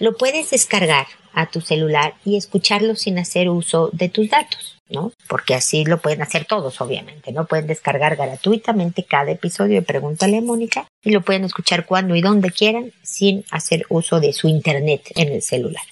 lo 0.00 0.16
puedes 0.16 0.50
descargar 0.50 1.06
a 1.34 1.46
tu 1.46 1.60
celular 1.60 2.14
y 2.24 2.36
escucharlo 2.36 2.96
sin 2.96 3.18
hacer 3.18 3.48
uso 3.48 3.90
de 3.92 4.08
tus 4.08 4.30
datos, 4.30 4.78
¿no? 4.88 5.12
Porque 5.28 5.54
así 5.54 5.84
lo 5.84 6.00
pueden 6.00 6.22
hacer 6.22 6.44
todos, 6.44 6.80
obviamente, 6.80 7.32
¿no? 7.32 7.46
Pueden 7.46 7.66
descargar 7.66 8.16
gratuitamente 8.16 9.04
cada 9.04 9.32
episodio 9.32 9.74
de 9.74 9.82
Pregúntale 9.82 10.38
a 10.38 10.42
Mónica 10.42 10.86
y 11.02 11.10
lo 11.10 11.22
pueden 11.22 11.44
escuchar 11.44 11.86
cuando 11.86 12.14
y 12.14 12.22
donde 12.22 12.50
quieran 12.50 12.92
sin 13.02 13.44
hacer 13.50 13.84
uso 13.88 14.20
de 14.20 14.32
su 14.32 14.48
internet 14.48 15.10
en 15.16 15.32
el 15.32 15.42
celular. 15.42 15.82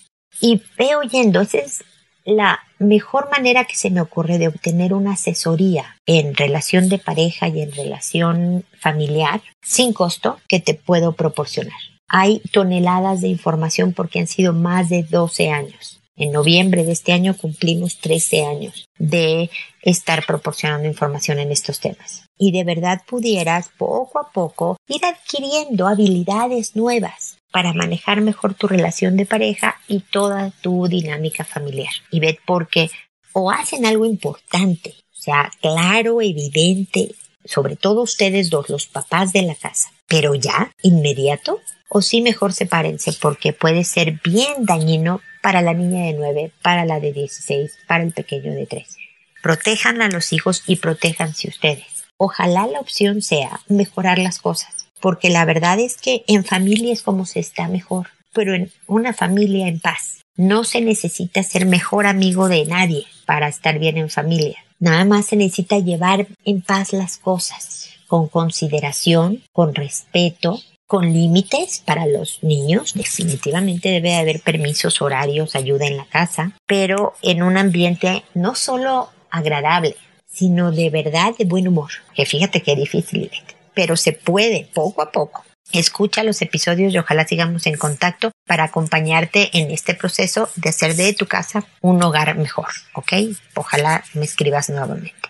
Y 0.40 0.62
ve 0.78 0.96
oyendo, 0.96 1.40
esa 1.40 1.58
es 1.58 1.84
la 2.24 2.60
mejor 2.78 3.30
manera 3.30 3.64
que 3.64 3.76
se 3.76 3.90
me 3.90 4.00
ocurre 4.00 4.38
de 4.38 4.48
obtener 4.48 4.94
una 4.94 5.12
asesoría 5.12 5.96
en 6.06 6.34
relación 6.34 6.88
de 6.88 6.98
pareja 6.98 7.48
y 7.48 7.62
en 7.62 7.72
relación 7.72 8.64
familiar 8.78 9.42
sin 9.62 9.92
costo 9.92 10.40
que 10.48 10.60
te 10.60 10.74
puedo 10.74 11.12
proporcionar. 11.12 11.78
Hay 12.08 12.40
toneladas 12.52 13.20
de 13.20 13.28
información 13.28 13.92
porque 13.92 14.20
han 14.20 14.26
sido 14.26 14.52
más 14.52 14.88
de 14.88 15.02
12 15.02 15.50
años. 15.50 16.00
En 16.14 16.30
noviembre 16.30 16.84
de 16.84 16.92
este 16.92 17.12
año 17.12 17.36
cumplimos 17.36 17.98
13 17.98 18.44
años 18.44 18.84
de 18.98 19.50
estar 19.80 20.26
proporcionando 20.26 20.86
información 20.86 21.38
en 21.38 21.50
estos 21.50 21.80
temas. 21.80 22.26
Y 22.36 22.52
de 22.52 22.64
verdad 22.64 23.00
pudieras 23.06 23.70
poco 23.78 24.18
a 24.18 24.30
poco 24.30 24.76
ir 24.88 25.04
adquiriendo 25.04 25.88
habilidades 25.88 26.76
nuevas 26.76 27.38
para 27.50 27.72
manejar 27.72 28.20
mejor 28.20 28.54
tu 28.54 28.66
relación 28.66 29.16
de 29.16 29.26
pareja 29.26 29.76
y 29.88 30.00
toda 30.00 30.50
tu 30.60 30.86
dinámica 30.86 31.44
familiar. 31.44 31.92
Y 32.10 32.20
ved 32.20 32.36
porque 32.46 32.90
o 33.32 33.50
hacen 33.50 33.86
algo 33.86 34.04
importante, 34.04 34.90
o 34.90 35.22
sea, 35.22 35.50
claro, 35.60 36.20
evidente, 36.20 37.14
sobre 37.44 37.76
todo 37.76 38.02
ustedes 38.02 38.50
dos, 38.50 38.68
los 38.68 38.86
papás 38.86 39.32
de 39.32 39.42
la 39.42 39.54
casa, 39.54 39.90
pero 40.06 40.34
ya, 40.34 40.70
inmediato, 40.82 41.60
o 41.94 42.00
sí 42.00 42.22
mejor 42.22 42.54
sepárense 42.54 43.12
porque 43.12 43.52
puede 43.52 43.84
ser 43.84 44.18
bien 44.24 44.64
dañino 44.64 45.20
para 45.42 45.60
la 45.60 45.74
niña 45.74 46.06
de 46.06 46.14
9, 46.14 46.50
para 46.62 46.86
la 46.86 47.00
de 47.00 47.12
16, 47.12 47.80
para 47.86 48.02
el 48.02 48.12
pequeño 48.12 48.54
de 48.54 48.64
3. 48.64 48.96
Protejan 49.42 50.00
a 50.00 50.08
los 50.08 50.32
hijos 50.32 50.62
y 50.66 50.76
protéjanse 50.76 51.48
ustedes. 51.48 52.04
Ojalá 52.16 52.66
la 52.66 52.80
opción 52.80 53.20
sea 53.20 53.60
mejorar 53.68 54.18
las 54.18 54.38
cosas, 54.38 54.88
porque 55.02 55.28
la 55.28 55.44
verdad 55.44 55.78
es 55.80 55.98
que 55.98 56.24
en 56.28 56.46
familia 56.46 56.94
es 56.94 57.02
como 57.02 57.26
se 57.26 57.40
está 57.40 57.68
mejor, 57.68 58.08
pero 58.32 58.54
en 58.54 58.72
una 58.86 59.12
familia 59.12 59.68
en 59.68 59.78
paz. 59.78 60.22
No 60.34 60.64
se 60.64 60.80
necesita 60.80 61.42
ser 61.42 61.66
mejor 61.66 62.06
amigo 62.06 62.48
de 62.48 62.64
nadie 62.64 63.04
para 63.26 63.48
estar 63.48 63.78
bien 63.78 63.98
en 63.98 64.08
familia. 64.08 64.56
Nada 64.78 65.04
más 65.04 65.26
se 65.26 65.36
necesita 65.36 65.78
llevar 65.78 66.26
en 66.46 66.62
paz 66.62 66.94
las 66.94 67.18
cosas, 67.18 67.90
con 68.06 68.28
consideración, 68.28 69.42
con 69.52 69.74
respeto, 69.74 70.58
con 70.92 71.10
límites 71.10 71.82
para 71.86 72.04
los 72.04 72.40
niños. 72.42 72.92
Definitivamente 72.92 73.88
debe 73.88 74.16
haber 74.16 74.42
permisos, 74.42 75.00
horarios, 75.00 75.56
ayuda 75.56 75.86
en 75.86 75.96
la 75.96 76.04
casa, 76.04 76.52
pero 76.66 77.14
en 77.22 77.42
un 77.42 77.56
ambiente 77.56 78.24
no 78.34 78.54
solo 78.54 79.08
agradable, 79.30 79.96
sino 80.26 80.70
de 80.70 80.90
verdad 80.90 81.32
de 81.38 81.46
buen 81.46 81.66
humor. 81.66 81.92
Que 82.14 82.26
fíjate 82.26 82.60
qué 82.60 82.76
difícil, 82.76 83.30
pero 83.72 83.96
se 83.96 84.12
puede 84.12 84.68
poco 84.74 85.00
a 85.00 85.10
poco. 85.10 85.46
Escucha 85.72 86.24
los 86.24 86.42
episodios 86.42 86.92
y 86.92 86.98
ojalá 86.98 87.26
sigamos 87.26 87.66
en 87.66 87.78
contacto 87.78 88.30
para 88.46 88.64
acompañarte 88.64 89.48
en 89.54 89.70
este 89.70 89.94
proceso 89.94 90.50
de 90.56 90.68
hacer 90.68 90.94
de 90.94 91.14
tu 91.14 91.24
casa 91.24 91.64
un 91.80 92.02
hogar 92.02 92.36
mejor, 92.36 92.68
¿ok? 92.92 93.14
Ojalá 93.54 94.04
me 94.12 94.26
escribas 94.26 94.68
nuevamente. 94.68 95.21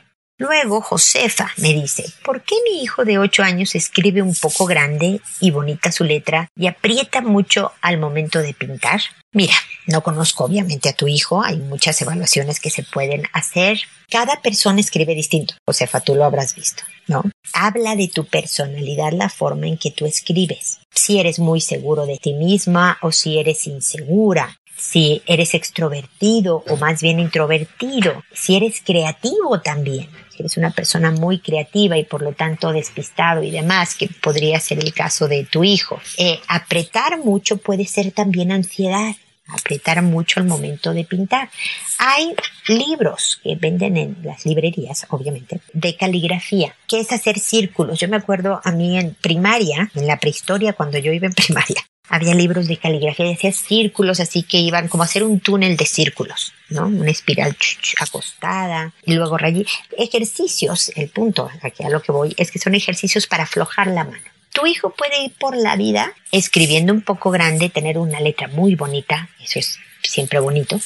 Luego 0.43 0.81
Josefa 0.81 1.53
me 1.59 1.73
dice, 1.73 2.05
¿por 2.25 2.43
qué 2.43 2.57
mi 2.69 2.83
hijo 2.83 3.05
de 3.05 3.17
8 3.17 3.45
años 3.45 3.77
escribe 3.77 4.23
un 4.23 4.35
poco 4.35 4.67
grande 4.67 5.21
y 5.39 5.53
bonita 5.53 5.93
su 5.93 6.03
letra 6.03 6.49
y 6.57 6.67
aprieta 6.67 7.21
mucho 7.21 7.71
al 7.81 7.99
momento 7.99 8.41
de 8.41 8.53
pintar? 8.53 9.01
Mira, 9.33 9.55
no 9.87 10.03
conozco 10.03 10.43
obviamente 10.43 10.89
a 10.89 10.95
tu 10.95 11.07
hijo, 11.07 11.45
hay 11.45 11.59
muchas 11.59 12.03
evaluaciones 12.03 12.59
que 12.59 12.71
se 12.71 12.83
pueden 12.83 13.23
hacer. 13.33 13.83
Cada 14.11 14.43
persona 14.43 14.81
escribe 14.81 15.15
distinto. 15.15 15.55
Josefa, 15.65 16.01
tú 16.01 16.17
lo 16.17 16.25
habrás 16.25 16.57
visto, 16.57 16.83
¿no? 17.07 17.23
Habla 17.53 17.95
de 17.95 18.09
tu 18.09 18.25
personalidad, 18.25 19.13
la 19.13 19.29
forma 19.29 19.69
en 19.69 19.79
que 19.79 19.93
tú 19.93 20.07
escribes. 20.07 20.81
Si 20.93 21.21
eres 21.21 21.39
muy 21.39 21.61
seguro 21.61 22.05
de 22.05 22.19
ti 22.19 22.35
misma 22.35 22.99
o 23.01 23.13
si 23.13 23.39
eres 23.39 23.69
insegura, 23.69 24.57
si 24.77 25.23
eres 25.27 25.55
extrovertido 25.55 26.65
o 26.69 26.77
más 26.77 27.03
bien 27.03 27.21
introvertido, 27.21 28.25
si 28.33 28.57
eres 28.57 28.81
creativo 28.85 29.61
también, 29.61 30.09
si 30.31 30.43
eres 30.43 30.57
una 30.57 30.71
persona 30.71 31.11
muy 31.11 31.39
creativa 31.39 31.97
y 31.99 32.05
por 32.05 32.23
lo 32.23 32.33
tanto 32.33 32.73
despistado 32.73 33.43
y 33.43 33.51
demás, 33.51 33.95
que 33.95 34.09
podría 34.09 34.59
ser 34.61 34.79
el 34.79 34.93
caso 34.93 35.29
de 35.29 35.45
tu 35.45 35.65
hijo. 35.65 36.01
Eh, 36.19 36.41
apretar 36.49 37.19
mucho 37.19 37.59
puede 37.59 37.87
ser 37.87 38.13
también 38.13 38.53
ansiedad 38.53 39.15
apretar 39.53 40.03
mucho 40.03 40.41
al 40.41 40.47
momento 40.47 40.93
de 40.93 41.05
pintar. 41.05 41.51
Hay 41.99 42.35
libros 42.69 43.41
que 43.43 43.57
venden 43.57 43.97
en 43.97 44.17
las 44.23 44.45
librerías, 44.47 45.07
obviamente, 45.11 45.61
de 45.73 45.97
caligrafía, 45.97 46.75
que 46.89 47.01
es 47.01 47.13
hacer 47.13 47.39
círculos. 47.39 47.99
Yo 47.99 48.09
me 48.09 48.17
acuerdo 48.17 48.61
a 48.65 48.73
mí 48.73 48.99
en 48.99 49.15
primaria, 49.15 49.91
en 49.95 50.07
la 50.07 50.19
prehistoria, 50.19 50.73
cuando 50.73 50.99
yo 50.99 51.13
iba 51.13 51.27
en 51.27 51.35
primaria, 51.35 51.85
había 52.09 52.35
libros 52.35 52.69
de 52.69 52.77
caligrafía 52.77 53.27
y 53.27 53.35
hacía 53.35 53.53
círculos 53.53 54.21
así 54.21 54.43
que 54.43 54.59
iban 54.59 54.89
como 54.89 55.03
a 55.03 55.07
hacer 55.07 55.23
un 55.23 55.41
túnel 55.41 55.77
de 55.77 55.87
círculos, 55.87 56.53
¿no? 56.69 56.87
Una 56.87 57.11
espiral 57.11 57.57
acostada 58.01 58.93
y 59.05 59.15
luego 59.15 59.39
rayí. 59.39 59.67
Ejercicios, 59.97 60.93
el 60.97 61.09
punto 61.09 61.51
aquí 61.63 61.85
a 61.85 61.91
lo 61.91 62.03
que 62.03 62.13
voy 62.13 62.35
es 62.37 62.51
que 62.51 62.59
son 62.59 62.75
ejercicios 62.75 63.27
para 63.27 63.45
aflojar 63.45 63.87
la 63.89 64.05
mano. 64.05 64.23
Tu 64.53 64.67
hijo 64.67 64.91
puede 64.91 65.25
ir 65.25 65.33
por 65.39 65.57
la 65.57 65.77
vida 65.77 66.13
escribiendo 66.31 66.93
un 66.93 67.01
poco 67.01 67.31
grande, 67.31 67.71
tener 67.71 67.97
una 67.97 68.21
letra 68.21 68.49
muy 68.49 68.75
bonita, 68.75 69.31
eso 69.43 69.59
es 69.59 69.79
siempre 70.03 70.41
bonito, 70.41 70.79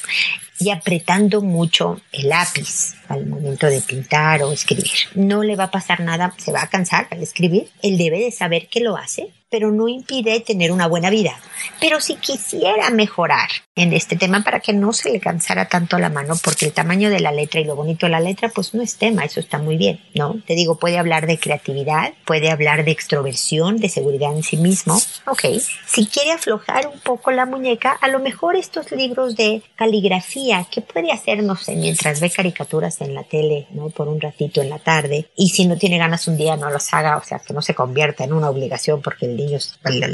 y 0.61 0.71
apretando 0.71 1.43
mucho 1.43 2.01
el 2.13 2.29
lápiz 2.29 2.95
al 3.09 3.27
momento 3.27 3.67
de 3.67 3.81
pintar 3.81 4.43
o 4.43 4.53
escribir. 4.53 4.93
No 5.15 5.43
le 5.43 5.57
va 5.57 5.65
a 5.65 5.71
pasar 5.71 6.01
nada, 6.01 6.35
se 6.37 6.53
va 6.53 6.63
a 6.63 6.69
cansar 6.69 7.09
al 7.11 7.23
escribir. 7.23 7.69
Él 7.83 7.99
debe 7.99 8.21
de 8.21 8.31
saber 8.31 8.69
que 8.69 8.81
lo 8.81 8.97
hace, 8.97 9.33
pero 9.51 9.71
no 9.71 9.89
impide 9.89 10.41
tener 10.41 10.73
una 10.73 10.87
buena 10.87 11.11
vida. 11.11 11.39
Pero 11.81 12.01
si 12.01 12.17
quisiera 12.17 12.91
mejorar 12.91 13.49
en 13.75 13.93
este 13.93 14.17
tema 14.17 14.43
para 14.43 14.61
que 14.61 14.73
no 14.73 14.93
se 14.93 15.11
le 15.11 15.21
cansara 15.21 15.69
tanto 15.69 15.99
la 15.99 16.09
mano, 16.09 16.35
porque 16.43 16.67
el 16.67 16.73
tamaño 16.73 17.11
de 17.11 17.21
la 17.21 17.33
letra 17.33 17.61
y 17.61 17.65
lo 17.65 17.77
bonito 17.77 18.07
de 18.07 18.11
la 18.11 18.21
letra, 18.21 18.49
pues 18.49 18.75
no 18.75 18.83
es 18.83 18.97
tema, 18.97 19.25
eso 19.25 19.41
está 19.41 19.59
muy 19.59 19.77
bien, 19.77 20.01
¿no? 20.15 20.37
Te 20.47 20.55
digo, 20.55 20.79
puede 20.79 20.99
hablar 20.99 21.27
de 21.27 21.39
creatividad, 21.39 22.15
puede 22.25 22.51
hablar 22.51 22.85
de 22.85 22.91
extroversión, 22.91 23.79
de 23.79 23.89
seguridad 23.89 24.35
en 24.35 24.43
sí 24.43 24.57
mismo. 24.57 24.99
Ok, 25.27 25.45
si 25.87 26.07
quiere 26.07 26.33
aflojar 26.33 26.89
un 26.89 27.01
poco 27.01 27.31
la 27.31 27.47
muñeca, 27.47 27.93
a 27.93 28.09
lo 28.09 28.19
mejor 28.19 28.57
estos 28.57 28.91
libros 28.93 29.37
de 29.37 29.63
caligrafía, 29.77 30.67
¿qué 30.71 30.81
puede 30.81 31.13
hacer, 31.13 31.43
no 31.43 31.57
sé, 31.57 31.77
mientras 31.77 32.21
ve 32.21 32.31
caricaturas 32.31 33.01
en 33.01 33.15
la 33.15 33.25
tele, 33.25 33.67
¿no? 33.71 33.91
Por 33.91 34.09
un 34.09 34.21
ratito 34.21 34.63
en 34.63 34.71
la 34.71 34.79
tarde, 34.79 35.29
y 35.37 35.51
si 35.51 35.67
no 35.67 35.77
tiene 35.77 35.99
ganas 35.99 36.27
un 36.29 36.37
día, 36.37 36.57
no 36.57 36.71
los 36.71 36.93
haga, 36.95 37.19
o 37.19 37.25
sea, 37.25 37.39
que 37.39 37.53
no 37.53 37.63
se 37.63 37.75
convierta 37.75 38.25
en 38.25 38.33
una 38.33 38.49
obligación 38.49 39.03
porque 39.03 39.36
niño 39.37 39.59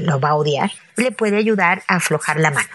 lo 0.04 0.20
va 0.20 0.30
a 0.30 0.34
odiar, 0.34 0.72
le 0.96 1.12
puede 1.12 1.36
ayudar 1.36 1.82
a 1.88 1.96
aflojar 1.96 2.40
la 2.40 2.50
mano. 2.50 2.68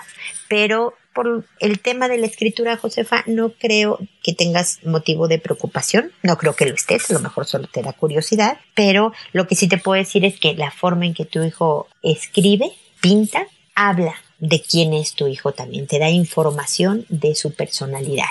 Pero 0.47 0.93
por 1.13 1.45
el 1.59 1.79
tema 1.79 2.07
de 2.07 2.19
la 2.19 2.27
escritura, 2.27 2.77
Josefa, 2.77 3.23
no 3.25 3.49
creo 3.49 3.99
que 4.21 4.33
tengas 4.33 4.83
motivo 4.83 5.27
de 5.27 5.39
preocupación, 5.39 6.11
no 6.21 6.37
creo 6.37 6.55
que 6.55 6.67
lo 6.67 6.75
estés, 6.75 7.09
a 7.09 7.13
lo 7.13 7.21
mejor 7.21 7.47
solo 7.47 7.67
te 7.67 7.81
da 7.81 7.93
curiosidad, 7.93 8.59
pero 8.75 9.13
lo 9.33 9.47
que 9.47 9.55
sí 9.55 9.67
te 9.67 9.79
puedo 9.79 9.99
decir 9.99 10.23
es 10.25 10.39
que 10.39 10.53
la 10.53 10.69
forma 10.69 11.07
en 11.07 11.15
que 11.15 11.25
tu 11.25 11.41
hijo 11.43 11.87
escribe, 12.03 12.71
pinta, 13.01 13.47
habla, 13.73 14.13
de 14.39 14.61
quién 14.61 14.93
es 14.93 15.13
tu 15.13 15.27
hijo 15.27 15.53
también, 15.53 15.87
te 15.87 15.99
da 15.99 16.09
información 16.09 17.05
de 17.09 17.33
su 17.33 17.53
personalidad. 17.53 18.29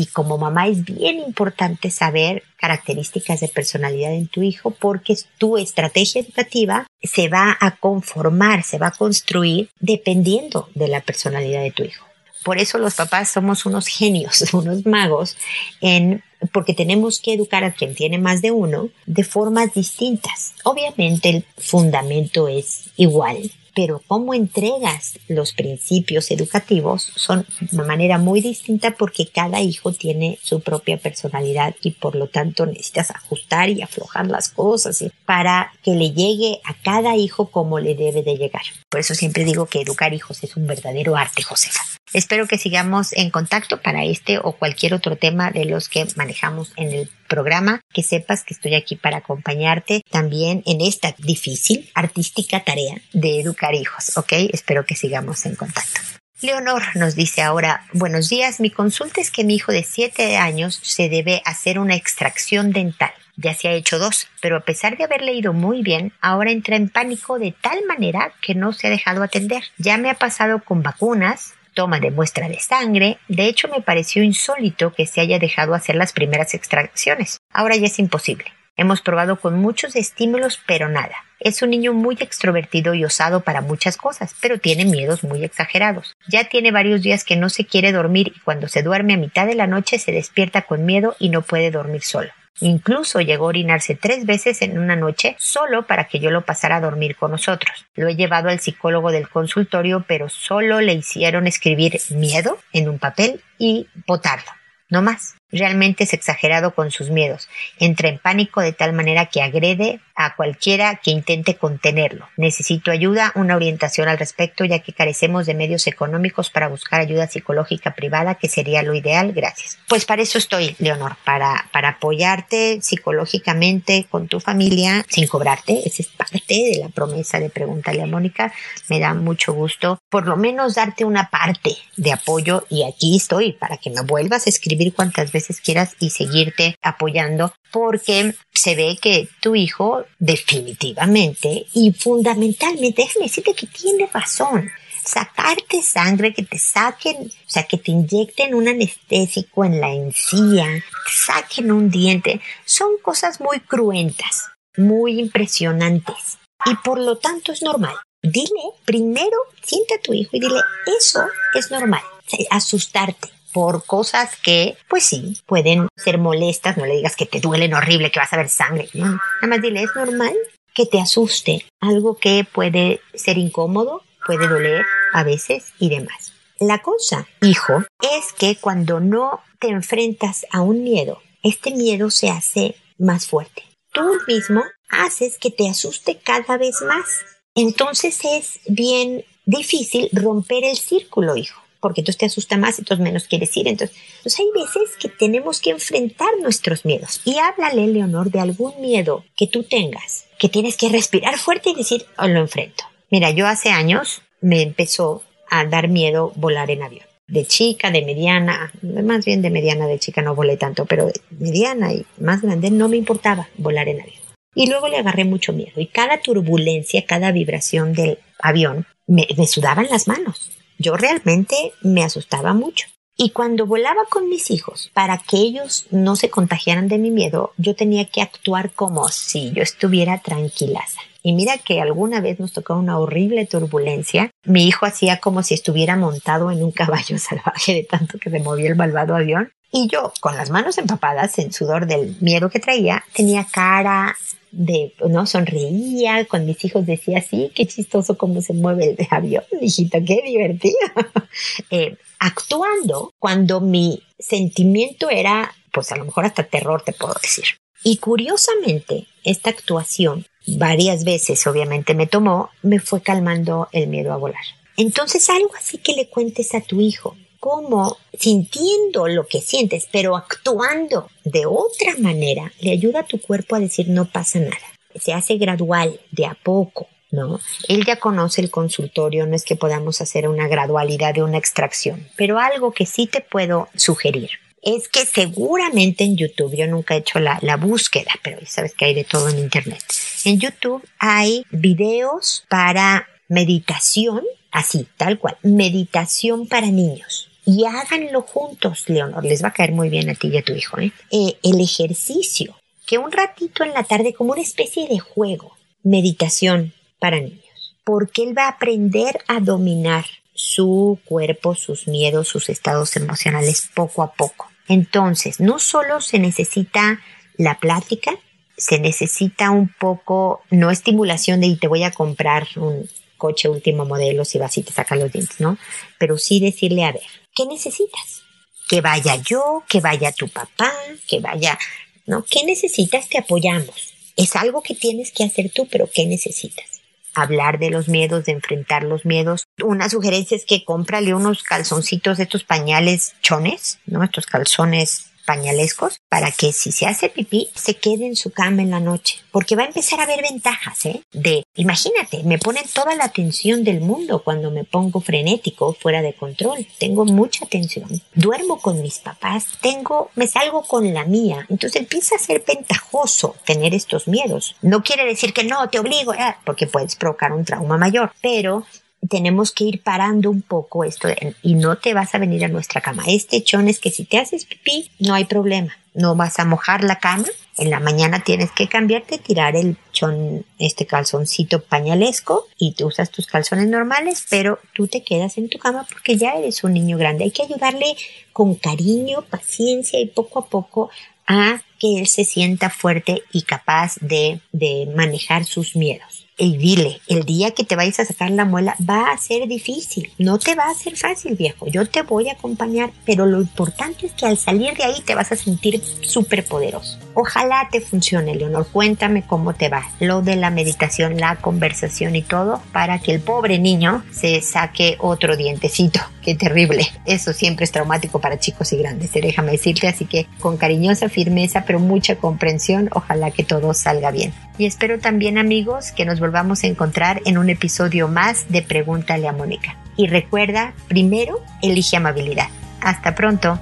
Y 0.00 0.06
como 0.06 0.38
mamá 0.38 0.66
es 0.66 0.82
bien 0.82 1.18
importante 1.18 1.90
saber 1.90 2.42
características 2.56 3.40
de 3.40 3.48
personalidad 3.48 4.14
en 4.14 4.28
tu 4.28 4.40
hijo 4.40 4.70
porque 4.70 5.14
tu 5.36 5.58
estrategia 5.58 6.22
educativa 6.22 6.86
se 7.02 7.28
va 7.28 7.54
a 7.60 7.76
conformar, 7.76 8.62
se 8.62 8.78
va 8.78 8.86
a 8.86 8.92
construir 8.92 9.68
dependiendo 9.78 10.70
de 10.74 10.88
la 10.88 11.02
personalidad 11.02 11.60
de 11.60 11.72
tu 11.72 11.82
hijo. 11.82 12.06
Por 12.44 12.56
eso 12.56 12.78
los 12.78 12.94
papás 12.94 13.28
somos 13.28 13.66
unos 13.66 13.88
genios, 13.88 14.40
unos 14.54 14.86
magos 14.86 15.36
en 15.82 16.22
porque 16.50 16.72
tenemos 16.72 17.20
que 17.20 17.34
educar 17.34 17.62
a 17.62 17.74
quien 17.74 17.94
tiene 17.94 18.16
más 18.16 18.40
de 18.40 18.52
uno 18.52 18.88
de 19.04 19.24
formas 19.24 19.74
distintas. 19.74 20.54
Obviamente 20.64 21.28
el 21.28 21.44
fundamento 21.58 22.48
es 22.48 22.84
igual, 22.96 23.52
pero 23.74 24.02
cómo 24.06 24.34
entregas 24.34 25.18
los 25.28 25.52
principios 25.52 26.30
educativos 26.30 27.12
son 27.16 27.46
de 27.60 27.76
una 27.76 27.84
manera 27.84 28.18
muy 28.18 28.40
distinta 28.40 28.92
porque 28.92 29.26
cada 29.26 29.60
hijo 29.60 29.92
tiene 29.92 30.38
su 30.42 30.60
propia 30.60 30.98
personalidad 30.98 31.74
y 31.82 31.92
por 31.92 32.14
lo 32.16 32.28
tanto 32.28 32.66
necesitas 32.66 33.10
ajustar 33.10 33.70
y 33.70 33.82
aflojar 33.82 34.26
las 34.26 34.48
cosas 34.50 35.04
para 35.24 35.72
que 35.82 35.92
le 35.92 36.12
llegue 36.12 36.60
a 36.64 36.74
cada 36.74 37.16
hijo 37.16 37.50
como 37.50 37.78
le 37.78 37.94
debe 37.94 38.22
de 38.22 38.36
llegar. 38.36 38.62
Por 38.88 39.00
eso 39.00 39.14
siempre 39.14 39.44
digo 39.44 39.66
que 39.66 39.80
educar 39.80 40.12
hijos 40.14 40.42
es 40.42 40.56
un 40.56 40.66
verdadero 40.66 41.16
arte, 41.16 41.42
Josefa. 41.42 41.82
Espero 42.12 42.46
que 42.48 42.58
sigamos 42.58 43.12
en 43.12 43.30
contacto 43.30 43.80
para 43.80 44.04
este 44.04 44.38
o 44.38 44.52
cualquier 44.52 44.94
otro 44.94 45.16
tema 45.16 45.50
de 45.52 45.64
los 45.64 45.88
que 45.88 46.06
manejamos 46.16 46.72
en 46.76 46.92
el 46.92 47.10
programa, 47.30 47.80
que 47.94 48.02
sepas 48.02 48.44
que 48.44 48.52
estoy 48.52 48.74
aquí 48.74 48.96
para 48.96 49.18
acompañarte 49.18 50.02
también 50.10 50.62
en 50.66 50.82
esta 50.82 51.14
difícil, 51.16 51.88
artística 51.94 52.60
tarea 52.60 53.00
de 53.14 53.40
educar 53.40 53.74
hijos, 53.74 54.18
¿ok? 54.18 54.32
Espero 54.52 54.84
que 54.84 54.96
sigamos 54.96 55.46
en 55.46 55.54
contacto. 55.54 56.00
Leonor 56.42 56.82
nos 56.96 57.14
dice 57.14 57.42
ahora, 57.42 57.86
buenos 57.92 58.28
días, 58.30 58.60
mi 58.60 58.70
consulta 58.70 59.20
es 59.20 59.30
que 59.30 59.44
mi 59.44 59.56
hijo 59.56 59.72
de 59.72 59.84
7 59.84 60.38
años 60.38 60.80
se 60.82 61.08
debe 61.08 61.42
hacer 61.44 61.78
una 61.78 61.94
extracción 61.94 62.72
dental. 62.72 63.12
Ya 63.36 63.54
se 63.54 63.68
ha 63.68 63.72
hecho 63.72 63.98
dos, 63.98 64.26
pero 64.40 64.56
a 64.56 64.60
pesar 64.60 64.96
de 64.96 65.04
haber 65.04 65.22
leído 65.22 65.52
muy 65.52 65.82
bien, 65.82 66.12
ahora 66.20 66.50
entra 66.50 66.76
en 66.76 66.88
pánico 66.88 67.38
de 67.38 67.54
tal 67.58 67.84
manera 67.86 68.32
que 68.42 68.54
no 68.54 68.72
se 68.72 68.86
ha 68.86 68.90
dejado 68.90 69.22
atender. 69.22 69.62
Ya 69.78 69.98
me 69.98 70.10
ha 70.10 70.14
pasado 70.14 70.62
con 70.64 70.82
vacunas, 70.82 71.54
toma 71.74 72.00
de 72.00 72.10
muestra 72.10 72.48
de 72.48 72.60
sangre. 72.60 73.18
De 73.28 73.46
hecho, 73.46 73.68
me 73.68 73.82
pareció 73.82 74.22
insólito 74.22 74.92
que 74.92 75.06
se 75.06 75.20
haya 75.20 75.38
dejado 75.38 75.74
hacer 75.74 75.96
las 75.96 76.12
primeras 76.12 76.54
extracciones. 76.54 77.38
Ahora 77.52 77.76
ya 77.76 77.86
es 77.86 77.98
imposible. 77.98 78.46
Hemos 78.76 79.02
probado 79.02 79.38
con 79.38 79.60
muchos 79.60 79.94
estímulos, 79.94 80.58
pero 80.66 80.88
nada. 80.88 81.14
Es 81.38 81.62
un 81.62 81.70
niño 81.70 81.92
muy 81.92 82.16
extrovertido 82.20 82.94
y 82.94 83.04
osado 83.04 83.40
para 83.40 83.60
muchas 83.60 83.96
cosas, 83.96 84.34
pero 84.40 84.58
tiene 84.58 84.84
miedos 84.84 85.24
muy 85.24 85.44
exagerados. 85.44 86.14
Ya 86.28 86.44
tiene 86.44 86.70
varios 86.70 87.02
días 87.02 87.24
que 87.24 87.36
no 87.36 87.48
se 87.48 87.66
quiere 87.66 87.92
dormir 87.92 88.32
y 88.34 88.40
cuando 88.40 88.68
se 88.68 88.82
duerme 88.82 89.14
a 89.14 89.18
mitad 89.18 89.46
de 89.46 89.54
la 89.54 89.66
noche 89.66 89.98
se 89.98 90.12
despierta 90.12 90.62
con 90.62 90.84
miedo 90.84 91.16
y 91.18 91.30
no 91.30 91.42
puede 91.42 91.70
dormir 91.70 92.02
solo. 92.02 92.30
Incluso 92.60 93.20
llegó 93.20 93.46
a 93.46 93.48
orinarse 93.48 93.94
tres 93.94 94.26
veces 94.26 94.62
en 94.62 94.78
una 94.78 94.96
noche 94.96 95.36
solo 95.38 95.86
para 95.86 96.04
que 96.04 96.20
yo 96.20 96.30
lo 96.30 96.42
pasara 96.42 96.76
a 96.76 96.80
dormir 96.80 97.16
con 97.16 97.30
nosotros. 97.30 97.86
Lo 97.94 98.08
he 98.08 98.16
llevado 98.16 98.48
al 98.48 98.60
psicólogo 98.60 99.10
del 99.10 99.28
consultorio, 99.28 100.04
pero 100.06 100.28
solo 100.28 100.80
le 100.80 100.94
hicieron 100.94 101.46
escribir 101.46 101.98
miedo 102.10 102.58
en 102.72 102.88
un 102.88 102.98
papel 102.98 103.40
y 103.58 103.88
botarlo. 104.06 104.50
No 104.90 105.02
más. 105.02 105.39
Realmente 105.52 106.04
es 106.04 106.12
exagerado 106.12 106.74
con 106.74 106.90
sus 106.90 107.10
miedos. 107.10 107.48
Entra 107.78 108.08
en 108.08 108.18
pánico 108.18 108.60
de 108.60 108.72
tal 108.72 108.92
manera 108.92 109.26
que 109.26 109.42
agrede 109.42 110.00
a 110.14 110.36
cualquiera 110.36 110.96
que 110.96 111.10
intente 111.10 111.56
contenerlo. 111.56 112.28
Necesito 112.36 112.90
ayuda, 112.90 113.32
una 113.34 113.56
orientación 113.56 114.06
al 114.06 114.18
respecto, 114.18 114.64
ya 114.64 114.80
que 114.80 114.92
carecemos 114.92 115.46
de 115.46 115.54
medios 115.54 115.86
económicos 115.86 116.50
para 116.50 116.68
buscar 116.68 117.00
ayuda 117.00 117.26
psicológica 117.26 117.94
privada, 117.94 118.34
que 118.34 118.48
sería 118.48 118.82
lo 118.82 118.94
ideal. 118.94 119.32
Gracias. 119.32 119.78
Pues 119.88 120.04
para 120.04 120.22
eso 120.22 120.36
estoy, 120.36 120.76
Leonor, 120.78 121.16
para, 121.24 121.68
para 121.72 121.90
apoyarte 121.90 122.82
psicológicamente 122.82 124.06
con 124.10 124.28
tu 124.28 124.40
familia 124.40 125.04
sin 125.08 125.26
cobrarte. 125.26 125.80
Esa 125.86 126.02
es 126.02 126.08
parte 126.08 126.38
de 126.48 126.78
la 126.82 126.90
promesa 126.90 127.40
de 127.40 127.48
Pregúntale 127.48 128.02
a 128.02 128.06
Mónica. 128.06 128.52
Me 128.88 129.00
da 129.00 129.14
mucho 129.14 129.54
gusto 129.54 130.00
por 130.10 130.26
lo 130.26 130.36
menos 130.36 130.74
darte 130.74 131.04
una 131.04 131.30
parte 131.30 131.76
de 131.96 132.12
apoyo 132.12 132.66
y 132.68 132.84
aquí 132.84 133.16
estoy 133.16 133.52
para 133.52 133.78
que 133.78 133.90
me 133.90 134.02
vuelvas 134.02 134.46
a 134.46 134.50
escribir 134.50 134.92
cuantas 134.92 135.32
veces 135.32 135.39
quieras 135.60 135.94
y 135.98 136.10
seguirte 136.10 136.76
apoyando 136.82 137.52
porque 137.70 138.34
se 138.52 138.74
ve 138.74 138.98
que 139.00 139.28
tu 139.40 139.54
hijo 139.54 140.04
definitivamente 140.18 141.66
y 141.72 141.92
fundamentalmente, 141.92 143.02
déjame 143.02 143.26
decirte 143.26 143.54
que 143.54 143.66
tiene 143.66 144.06
razón. 144.12 144.70
Sacarte 145.02 145.82
sangre, 145.82 146.34
que 146.34 146.42
te 146.42 146.58
saquen, 146.58 147.16
o 147.16 147.50
sea, 147.50 147.62
que 147.62 147.78
te 147.78 147.90
inyecten 147.90 148.54
un 148.54 148.68
anestésico 148.68 149.64
en 149.64 149.80
la 149.80 149.90
encía, 149.92 150.66
que 150.66 151.12
saquen 151.12 151.72
un 151.72 151.90
diente, 151.90 152.40
son 152.66 152.90
cosas 153.02 153.40
muy 153.40 153.60
cruentas, 153.60 154.50
muy 154.76 155.18
impresionantes 155.18 156.38
y 156.66 156.74
por 156.84 156.98
lo 156.98 157.16
tanto 157.16 157.52
es 157.52 157.62
normal. 157.62 157.94
Dile, 158.22 158.60
primero, 158.84 159.38
siente 159.62 159.94
a 159.94 160.00
tu 160.02 160.12
hijo 160.12 160.36
y 160.36 160.40
dile, 160.40 160.60
eso 160.98 161.26
es 161.54 161.70
normal, 161.70 162.02
asustarte 162.50 163.30
por 163.52 163.84
cosas 163.84 164.36
que, 164.36 164.76
pues 164.88 165.04
sí, 165.04 165.38
pueden 165.46 165.88
ser 165.96 166.18
molestas. 166.18 166.76
No 166.76 166.86
le 166.86 166.96
digas 166.96 167.16
que 167.16 167.26
te 167.26 167.40
duelen 167.40 167.74
horrible, 167.74 168.10
que 168.10 168.20
vas 168.20 168.32
a 168.32 168.36
ver 168.36 168.48
sangre. 168.48 168.88
nada 168.94 169.20
más 169.48 169.62
dile, 169.62 169.82
es 169.82 169.90
normal 169.94 170.34
que 170.74 170.86
te 170.86 171.00
asuste. 171.00 171.64
Algo 171.80 172.16
que 172.16 172.46
puede 172.50 173.00
ser 173.14 173.38
incómodo, 173.38 174.02
puede 174.26 174.48
doler 174.48 174.84
a 175.12 175.22
veces 175.24 175.72
y 175.78 175.88
demás. 175.88 176.32
La 176.58 176.82
cosa, 176.82 177.26
hijo, 177.40 177.84
es 178.00 178.32
que 178.32 178.56
cuando 178.56 179.00
no 179.00 179.40
te 179.58 179.68
enfrentas 179.68 180.46
a 180.52 180.60
un 180.60 180.82
miedo, 180.82 181.22
este 181.42 181.70
miedo 181.70 182.10
se 182.10 182.30
hace 182.30 182.76
más 182.98 183.26
fuerte. 183.26 183.64
Tú 183.92 184.18
mismo 184.28 184.62
haces 184.88 185.38
que 185.38 185.50
te 185.50 185.68
asuste 185.68 186.18
cada 186.18 186.58
vez 186.58 186.82
más. 186.82 187.06
Entonces 187.54 188.20
es 188.24 188.60
bien 188.66 189.24
difícil 189.46 190.08
romper 190.12 190.64
el 190.64 190.76
círculo, 190.76 191.34
hijo 191.34 191.59
porque 191.80 192.02
tú 192.02 192.12
te 192.12 192.26
asusta 192.26 192.56
más, 192.56 192.78
y 192.78 192.82
entonces 192.82 193.02
menos 193.02 193.24
quieres 193.24 193.56
ir. 193.56 193.68
Entonces, 193.68 193.96
pues 194.22 194.38
hay 194.38 194.46
veces 194.54 194.96
que 195.00 195.08
tenemos 195.08 195.60
que 195.60 195.70
enfrentar 195.70 196.28
nuestros 196.40 196.84
miedos. 196.84 197.20
Y 197.24 197.38
háblale, 197.38 197.86
Leonor, 197.86 198.30
de 198.30 198.40
algún 198.40 198.80
miedo 198.80 199.24
que 199.36 199.46
tú 199.46 199.64
tengas, 199.64 200.26
que 200.38 200.48
tienes 200.48 200.76
que 200.76 200.88
respirar 200.88 201.38
fuerte 201.38 201.70
y 201.70 201.74
decir, 201.74 202.04
oh, 202.18 202.28
lo 202.28 202.40
enfrento. 202.40 202.84
Mira, 203.10 203.30
yo 203.30 203.46
hace 203.46 203.70
años 203.70 204.22
me 204.40 204.62
empezó 204.62 205.22
a 205.50 205.64
dar 205.64 205.88
miedo 205.88 206.32
volar 206.36 206.70
en 206.70 206.82
avión. 206.82 207.04
De 207.26 207.44
chica, 207.44 207.90
de 207.90 208.02
mediana, 208.02 208.72
más 208.82 209.24
bien 209.24 209.40
de 209.40 209.50
mediana, 209.50 209.86
de 209.86 209.98
chica 209.98 210.20
no 210.20 210.34
volé 210.34 210.56
tanto, 210.56 210.86
pero 210.86 211.06
de 211.06 211.14
mediana 211.30 211.92
y 211.92 212.04
más 212.18 212.42
grande 212.42 212.70
no 212.70 212.88
me 212.88 212.96
importaba 212.96 213.48
volar 213.56 213.88
en 213.88 214.00
avión. 214.00 214.20
Y 214.54 214.68
luego 214.68 214.88
le 214.88 214.96
agarré 214.96 215.24
mucho 215.24 215.52
miedo 215.52 215.80
y 215.80 215.86
cada 215.86 216.20
turbulencia, 216.20 217.06
cada 217.06 217.30
vibración 217.30 217.92
del 217.92 218.18
avión 218.40 218.86
me, 219.06 219.28
me 219.36 219.46
sudaban 219.46 219.86
las 219.88 220.08
manos 220.08 220.50
yo 220.80 220.96
realmente 220.96 221.72
me 221.82 222.02
asustaba 222.02 222.54
mucho. 222.54 222.86
Y 223.16 223.30
cuando 223.30 223.66
volaba 223.66 224.00
con 224.08 224.30
mis 224.30 224.50
hijos, 224.50 224.90
para 224.94 225.18
que 225.18 225.36
ellos 225.36 225.86
no 225.90 226.16
se 226.16 226.30
contagiaran 226.30 226.88
de 226.88 226.96
mi 226.96 227.10
miedo, 227.10 227.52
yo 227.58 227.76
tenía 227.76 228.06
que 228.06 228.22
actuar 228.22 228.72
como 228.72 229.08
si 229.08 229.52
yo 229.52 229.62
estuviera 229.62 230.22
tranquilaza. 230.22 231.02
Y 231.22 231.34
mira 231.34 231.58
que 231.58 231.82
alguna 231.82 232.22
vez 232.22 232.40
nos 232.40 232.54
tocó 232.54 232.76
una 232.76 232.98
horrible 232.98 233.44
turbulencia. 233.44 234.30
Mi 234.46 234.66
hijo 234.66 234.86
hacía 234.86 235.20
como 235.20 235.42
si 235.42 235.52
estuviera 235.52 235.96
montado 235.96 236.50
en 236.50 236.64
un 236.64 236.72
caballo 236.72 237.18
salvaje 237.18 237.74
de 237.74 237.82
tanto 237.82 238.18
que 238.18 238.30
se 238.30 238.40
movía 238.40 238.70
el 238.70 238.76
malvado 238.76 239.14
avión. 239.14 239.52
Y 239.72 239.88
yo, 239.88 240.12
con 240.20 240.36
las 240.36 240.50
manos 240.50 240.78
empapadas 240.78 241.38
en 241.38 241.52
sudor 241.52 241.86
del 241.86 242.16
miedo 242.20 242.50
que 242.50 242.58
traía, 242.58 243.04
tenía 243.14 243.46
cara 243.50 244.16
de, 244.50 244.94
¿no? 245.08 245.26
Sonreía, 245.26 246.24
con 246.26 246.44
mis 246.44 246.64
hijos 246.64 246.84
decía, 246.84 247.22
sí, 247.22 247.52
qué 247.54 247.66
chistoso 247.66 248.18
cómo 248.18 248.42
se 248.42 248.52
mueve 248.52 248.96
el 248.98 249.06
avión, 249.10 249.44
hijito, 249.60 249.98
qué 250.06 250.22
divertido. 250.24 250.78
Eh, 251.70 251.96
actuando 252.18 253.14
cuando 253.18 253.60
mi 253.60 254.02
sentimiento 254.18 255.08
era, 255.08 255.54
pues 255.72 255.92
a 255.92 255.96
lo 255.96 256.04
mejor 256.04 256.24
hasta 256.24 256.42
terror, 256.42 256.82
te 256.82 256.92
puedo 256.92 257.14
decir. 257.22 257.44
Y 257.84 257.98
curiosamente, 257.98 259.06
esta 259.22 259.50
actuación, 259.50 260.26
varias 260.46 261.04
veces 261.04 261.46
obviamente 261.46 261.94
me 261.94 262.08
tomó, 262.08 262.50
me 262.62 262.80
fue 262.80 263.00
calmando 263.00 263.68
el 263.72 263.86
miedo 263.86 264.12
a 264.12 264.16
volar. 264.16 264.42
Entonces, 264.76 265.30
algo 265.30 265.52
así 265.56 265.78
que 265.78 265.92
le 265.92 266.08
cuentes 266.08 266.54
a 266.54 266.60
tu 266.60 266.80
hijo, 266.80 267.16
cómo 267.40 267.96
sintiendo 268.16 269.08
lo 269.08 269.26
que 269.26 269.40
sientes, 269.40 269.88
pero 269.90 270.14
actuando 270.14 271.08
de 271.24 271.46
otra 271.46 271.96
manera, 271.98 272.52
le 272.60 272.70
ayuda 272.70 273.00
a 273.00 273.06
tu 273.06 273.20
cuerpo 273.20 273.56
a 273.56 273.60
decir 273.60 273.88
no 273.88 274.04
pasa 274.04 274.38
nada. 274.38 274.56
Se 274.94 275.14
hace 275.14 275.36
gradual, 275.36 276.00
de 276.12 276.26
a 276.26 276.34
poco, 276.34 276.86
¿no? 277.10 277.40
Él 277.68 277.84
ya 277.84 277.96
conoce 277.96 278.42
el 278.42 278.50
consultorio, 278.50 279.26
no 279.26 279.34
es 279.34 279.44
que 279.44 279.56
podamos 279.56 280.00
hacer 280.00 280.28
una 280.28 280.48
gradualidad 280.48 281.14
de 281.14 281.22
una 281.22 281.38
extracción, 281.38 282.06
pero 282.16 282.38
algo 282.38 282.72
que 282.72 282.86
sí 282.86 283.06
te 283.06 283.20
puedo 283.20 283.68
sugerir 283.74 284.30
es 284.62 284.88
que 284.88 285.06
seguramente 285.06 286.04
en 286.04 286.18
YouTube, 286.18 286.54
yo 286.54 286.66
nunca 286.66 286.94
he 286.94 286.98
hecho 286.98 287.18
la, 287.18 287.56
búsqueda, 287.56 288.10
pero 288.22 288.38
ya 288.40 288.46
sabes 288.46 288.74
que 288.74 288.84
hay 288.84 288.94
de 288.94 289.04
todo 289.04 289.30
en 289.30 289.38
Internet. 289.38 289.82
En 290.26 290.38
YouTube 290.38 290.86
hay 290.98 291.46
videos 291.50 292.44
para 292.50 293.08
meditación, 293.28 294.22
así, 294.50 294.86
tal 294.98 295.18
cual, 295.18 295.38
meditación 295.42 296.46
para 296.46 296.66
niños 296.66 297.29
y 297.50 297.64
háganlo 297.64 298.22
juntos, 298.22 298.84
Leonor. 298.88 299.24
Les 299.24 299.42
va 299.42 299.48
a 299.48 299.52
caer 299.52 299.72
muy 299.72 299.88
bien 299.88 300.08
a 300.08 300.14
ti 300.14 300.28
y 300.28 300.38
a 300.38 300.42
tu 300.42 300.52
hijo. 300.52 300.78
¿eh? 300.78 300.92
¿eh? 301.10 301.36
el 301.42 301.60
ejercicio, 301.60 302.54
que 302.86 302.98
un 302.98 303.10
ratito 303.10 303.64
en 303.64 303.72
la 303.72 303.82
tarde 303.82 304.14
como 304.14 304.32
una 304.32 304.42
especie 304.42 304.86
de 304.86 305.00
juego, 305.00 305.56
meditación 305.82 306.72
para 307.00 307.18
niños, 307.18 307.76
porque 307.82 308.22
él 308.22 308.38
va 308.38 308.44
a 308.44 308.50
aprender 308.50 309.18
a 309.26 309.40
dominar 309.40 310.04
su 310.32 311.00
cuerpo, 311.04 311.56
sus 311.56 311.88
miedos, 311.88 312.28
sus 312.28 312.48
estados 312.48 312.94
emocionales 312.94 313.68
poco 313.74 314.04
a 314.04 314.12
poco. 314.12 314.48
Entonces, 314.68 315.40
no 315.40 315.58
solo 315.58 316.00
se 316.00 316.20
necesita 316.20 317.00
la 317.36 317.58
plática, 317.58 318.12
se 318.56 318.78
necesita 318.78 319.50
un 319.50 319.74
poco, 319.76 320.42
no 320.50 320.70
estimulación 320.70 321.40
de 321.40 321.56
te 321.56 321.66
voy 321.66 321.82
a 321.82 321.90
comprar 321.90 322.46
un 322.56 322.88
coche 323.16 323.48
último 323.48 323.84
modelo 323.84 324.24
si 324.24 324.38
vas 324.38 324.56
y 324.56 324.62
te 324.62 324.72
saca 324.72 324.94
los 324.96 325.12
dientes, 325.12 325.40
¿no? 325.40 325.58
Pero 325.98 326.16
sí 326.16 326.40
decirle, 326.40 326.84
a 326.84 326.92
ver, 326.92 327.02
¿qué 327.40 327.46
necesitas? 327.46 328.22
Que 328.68 328.80
vaya 328.82 329.16
yo, 329.16 329.64
que 329.68 329.80
vaya 329.80 330.12
tu 330.12 330.28
papá, 330.28 330.72
que 331.08 331.20
vaya, 331.20 331.58
¿no? 332.06 332.24
¿Qué 332.28 332.44
necesitas? 332.44 333.08
Te 333.08 333.18
apoyamos. 333.18 333.94
Es 334.16 334.36
algo 334.36 334.62
que 334.62 334.74
tienes 334.74 335.10
que 335.10 335.24
hacer 335.24 335.50
tú, 335.50 335.66
pero 335.66 335.88
¿qué 335.92 336.04
necesitas? 336.06 336.82
Hablar 337.14 337.58
de 337.58 337.70
los 337.70 337.88
miedos, 337.88 338.26
de 338.26 338.32
enfrentar 338.32 338.84
los 338.84 339.06
miedos. 339.06 339.44
Una 339.62 339.88
sugerencia 339.88 340.36
es 340.36 340.44
que 340.44 340.64
cómprale 340.64 341.14
unos 341.14 341.42
calzoncitos 341.42 342.18
estos 342.18 342.44
pañales 342.44 343.14
chones, 343.22 343.78
¿no? 343.86 344.04
Estos 344.04 344.26
calzones 344.26 345.09
pañalescos 345.30 346.00
para 346.08 346.32
que 346.32 346.52
si 346.52 346.72
se 346.72 346.86
hace 346.86 347.08
pipí 347.08 347.50
se 347.54 347.76
quede 347.76 348.04
en 348.04 348.16
su 348.16 348.32
cama 348.32 348.62
en 348.62 348.70
la 348.70 348.80
noche, 348.80 349.20
porque 349.30 349.54
va 349.54 349.62
a 349.62 349.66
empezar 349.66 350.00
a 350.00 350.02
haber 350.02 350.22
ventajas, 350.22 350.86
¿eh? 350.86 351.02
De, 351.12 351.44
imagínate, 351.54 352.24
me 352.24 352.38
ponen 352.38 352.64
toda 352.74 352.96
la 352.96 353.04
atención 353.04 353.62
del 353.62 353.80
mundo 353.80 354.24
cuando 354.24 354.50
me 354.50 354.64
pongo 354.64 355.00
frenético, 355.00 355.72
fuera 355.74 356.02
de 356.02 356.14
control, 356.14 356.66
tengo 356.80 357.04
mucha 357.04 357.44
atención, 357.44 357.88
duermo 358.12 358.60
con 358.60 358.82
mis 358.82 358.98
papás, 358.98 359.46
tengo, 359.60 360.10
me 360.16 360.26
salgo 360.26 360.64
con 360.64 360.92
la 360.92 361.04
mía, 361.04 361.46
entonces 361.48 361.80
empieza 361.80 362.16
a 362.16 362.18
ser 362.18 362.42
ventajoso 362.44 363.36
tener 363.46 363.72
estos 363.72 364.08
miedos. 364.08 364.56
No 364.62 364.82
quiere 364.82 365.04
decir 365.04 365.32
que 365.32 365.44
no, 365.44 365.70
te 365.70 365.78
obligo, 365.78 366.12
¿eh? 366.12 366.34
porque 366.44 366.66
puedes 366.66 366.96
provocar 366.96 367.32
un 367.32 367.44
trauma 367.44 367.78
mayor, 367.78 368.10
pero 368.20 368.66
tenemos 369.08 369.52
que 369.52 369.64
ir 369.64 369.82
parando 369.82 370.30
un 370.30 370.42
poco 370.42 370.84
esto 370.84 371.08
y 371.42 371.54
no 371.54 371.78
te 371.78 371.94
vas 371.94 372.14
a 372.14 372.18
venir 372.18 372.44
a 372.44 372.48
nuestra 372.48 372.80
cama. 372.80 373.04
Este 373.06 373.42
chon 373.42 373.68
es 373.68 373.78
que 373.78 373.90
si 373.90 374.04
te 374.04 374.18
haces 374.18 374.44
pipí, 374.44 374.90
no 374.98 375.14
hay 375.14 375.24
problema. 375.24 375.76
No 375.94 376.14
vas 376.14 376.38
a 376.38 376.44
mojar 376.44 376.84
la 376.84 376.98
cama. 376.98 377.26
En 377.56 377.70
la 377.70 377.80
mañana 377.80 378.22
tienes 378.22 378.52
que 378.52 378.68
cambiarte, 378.68 379.18
tirar 379.18 379.56
el 379.56 379.76
chon, 379.92 380.44
este 380.58 380.86
calzoncito 380.86 381.62
pañalesco 381.62 382.46
y 382.56 382.72
te 382.72 382.84
usas 382.84 383.10
tus 383.10 383.26
calzones 383.26 383.68
normales, 383.68 384.24
pero 384.30 384.60
tú 384.72 384.86
te 384.86 385.02
quedas 385.02 385.36
en 385.36 385.48
tu 385.48 385.58
cama 385.58 385.86
porque 385.90 386.16
ya 386.16 386.32
eres 386.34 386.62
un 386.62 386.74
niño 386.74 386.96
grande. 386.96 387.24
Hay 387.24 387.32
que 387.32 387.42
ayudarle 387.42 387.96
con 388.32 388.54
cariño, 388.54 389.22
paciencia 389.22 390.00
y 390.00 390.06
poco 390.06 390.38
a 390.38 390.46
poco 390.46 390.90
a 391.26 391.60
que 391.78 391.98
él 391.98 392.06
se 392.06 392.24
sienta 392.24 392.70
fuerte 392.70 393.22
y 393.32 393.42
capaz 393.42 393.96
de, 394.00 394.40
de 394.52 394.90
manejar 394.94 395.44
sus 395.44 395.74
miedos 395.74 396.26
y 396.40 396.56
dile, 396.56 397.00
el 397.06 397.24
día 397.24 397.50
que 397.50 397.64
te 397.64 397.76
vayas 397.76 398.00
a 398.00 398.04
sacar 398.06 398.30
la 398.30 398.46
muela 398.46 398.74
va 398.88 399.12
a 399.12 399.18
ser 399.18 399.46
difícil, 399.46 400.10
no 400.18 400.38
te 400.38 400.54
va 400.54 400.70
a 400.70 400.74
ser 400.74 400.96
fácil, 400.96 401.36
viejo, 401.36 401.66
yo 401.66 401.86
te 401.86 402.02
voy 402.02 402.28
a 402.28 402.32
acompañar, 402.32 402.90
pero 403.04 403.26
lo 403.26 403.40
importante 403.40 404.06
es 404.06 404.12
que 404.12 404.26
al 404.26 404.38
salir 404.38 404.74
de 404.74 404.84
ahí 404.84 405.02
te 405.04 405.14
vas 405.14 405.30
a 405.32 405.36
sentir 405.36 405.82
súper 406.00 406.44
poderoso. 406.44 406.98
Ojalá 407.14 407.68
te 407.70 407.80
funcione, 407.80 408.34
Leonor, 408.34 408.66
cuéntame 408.72 409.26
cómo 409.26 409.54
te 409.54 409.68
va, 409.68 409.86
lo 410.00 410.22
de 410.22 410.36
la 410.36 410.50
meditación, 410.50 411.18
la 411.18 411.36
conversación 411.36 412.16
y 412.16 412.22
todo, 412.22 412.62
para 412.72 413.00
que 413.00 413.12
el 413.12 413.20
pobre 413.20 413.58
niño 413.58 414.02
se 414.10 414.40
saque 414.40 414.96
otro 414.98 415.36
dientecito. 415.36 416.00
Qué 416.22 416.34
terrible, 416.34 416.86
eso 417.04 417.34
siempre 417.34 417.64
es 417.64 417.72
traumático 417.72 418.18
para 418.18 418.38
chicos 418.38 418.72
y 418.72 418.78
grandes, 418.78 419.14
eh, 419.14 419.20
déjame 419.20 419.52
decirte, 419.52 419.88
así 419.88 420.06
que 420.06 420.26
con 420.38 420.56
cariñosa 420.56 421.10
firmeza, 421.10 421.64
pero 421.66 421.80
mucha 421.80 422.16
comprensión, 422.16 422.88
ojalá 422.92 423.30
que 423.30 423.44
todo 423.44 423.74
salga 423.74 424.10
bien. 424.10 424.32
Y 424.60 424.66
espero 424.66 424.98
también 424.98 425.38
amigos 425.38 425.90
que 425.90 426.04
nos 426.04 426.20
volvamos 426.20 426.64
a 426.64 426.66
encontrar 426.66 427.22
en 427.24 427.38
un 427.38 427.48
episodio 427.48 428.08
más 428.08 428.44
de 428.50 428.60
Pregúntale 428.60 429.26
a 429.26 429.32
Mónica. 429.32 429.78
Y 429.96 430.06
recuerda, 430.06 430.74
primero, 430.86 431.42
elige 431.62 431.96
amabilidad. 431.96 432.48
Hasta 432.82 433.14
pronto. 433.14 433.58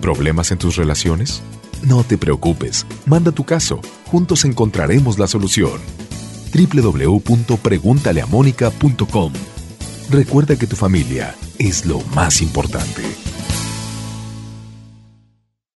¿Problemas 0.00 0.50
en 0.50 0.58
tus 0.58 0.74
relaciones? 0.74 1.40
No 1.82 2.02
te 2.02 2.18
preocupes, 2.18 2.84
manda 3.06 3.30
tu 3.30 3.44
caso, 3.44 3.80
juntos 4.06 4.44
encontraremos 4.44 5.20
la 5.20 5.28
solución. 5.28 5.80
www.preguntaleamónica.com 6.52 9.32
Recuerda 10.10 10.56
que 10.56 10.66
tu 10.66 10.74
familia 10.74 11.36
es 11.58 11.86
lo 11.86 12.00
más 12.14 12.42
importante. 12.42 13.02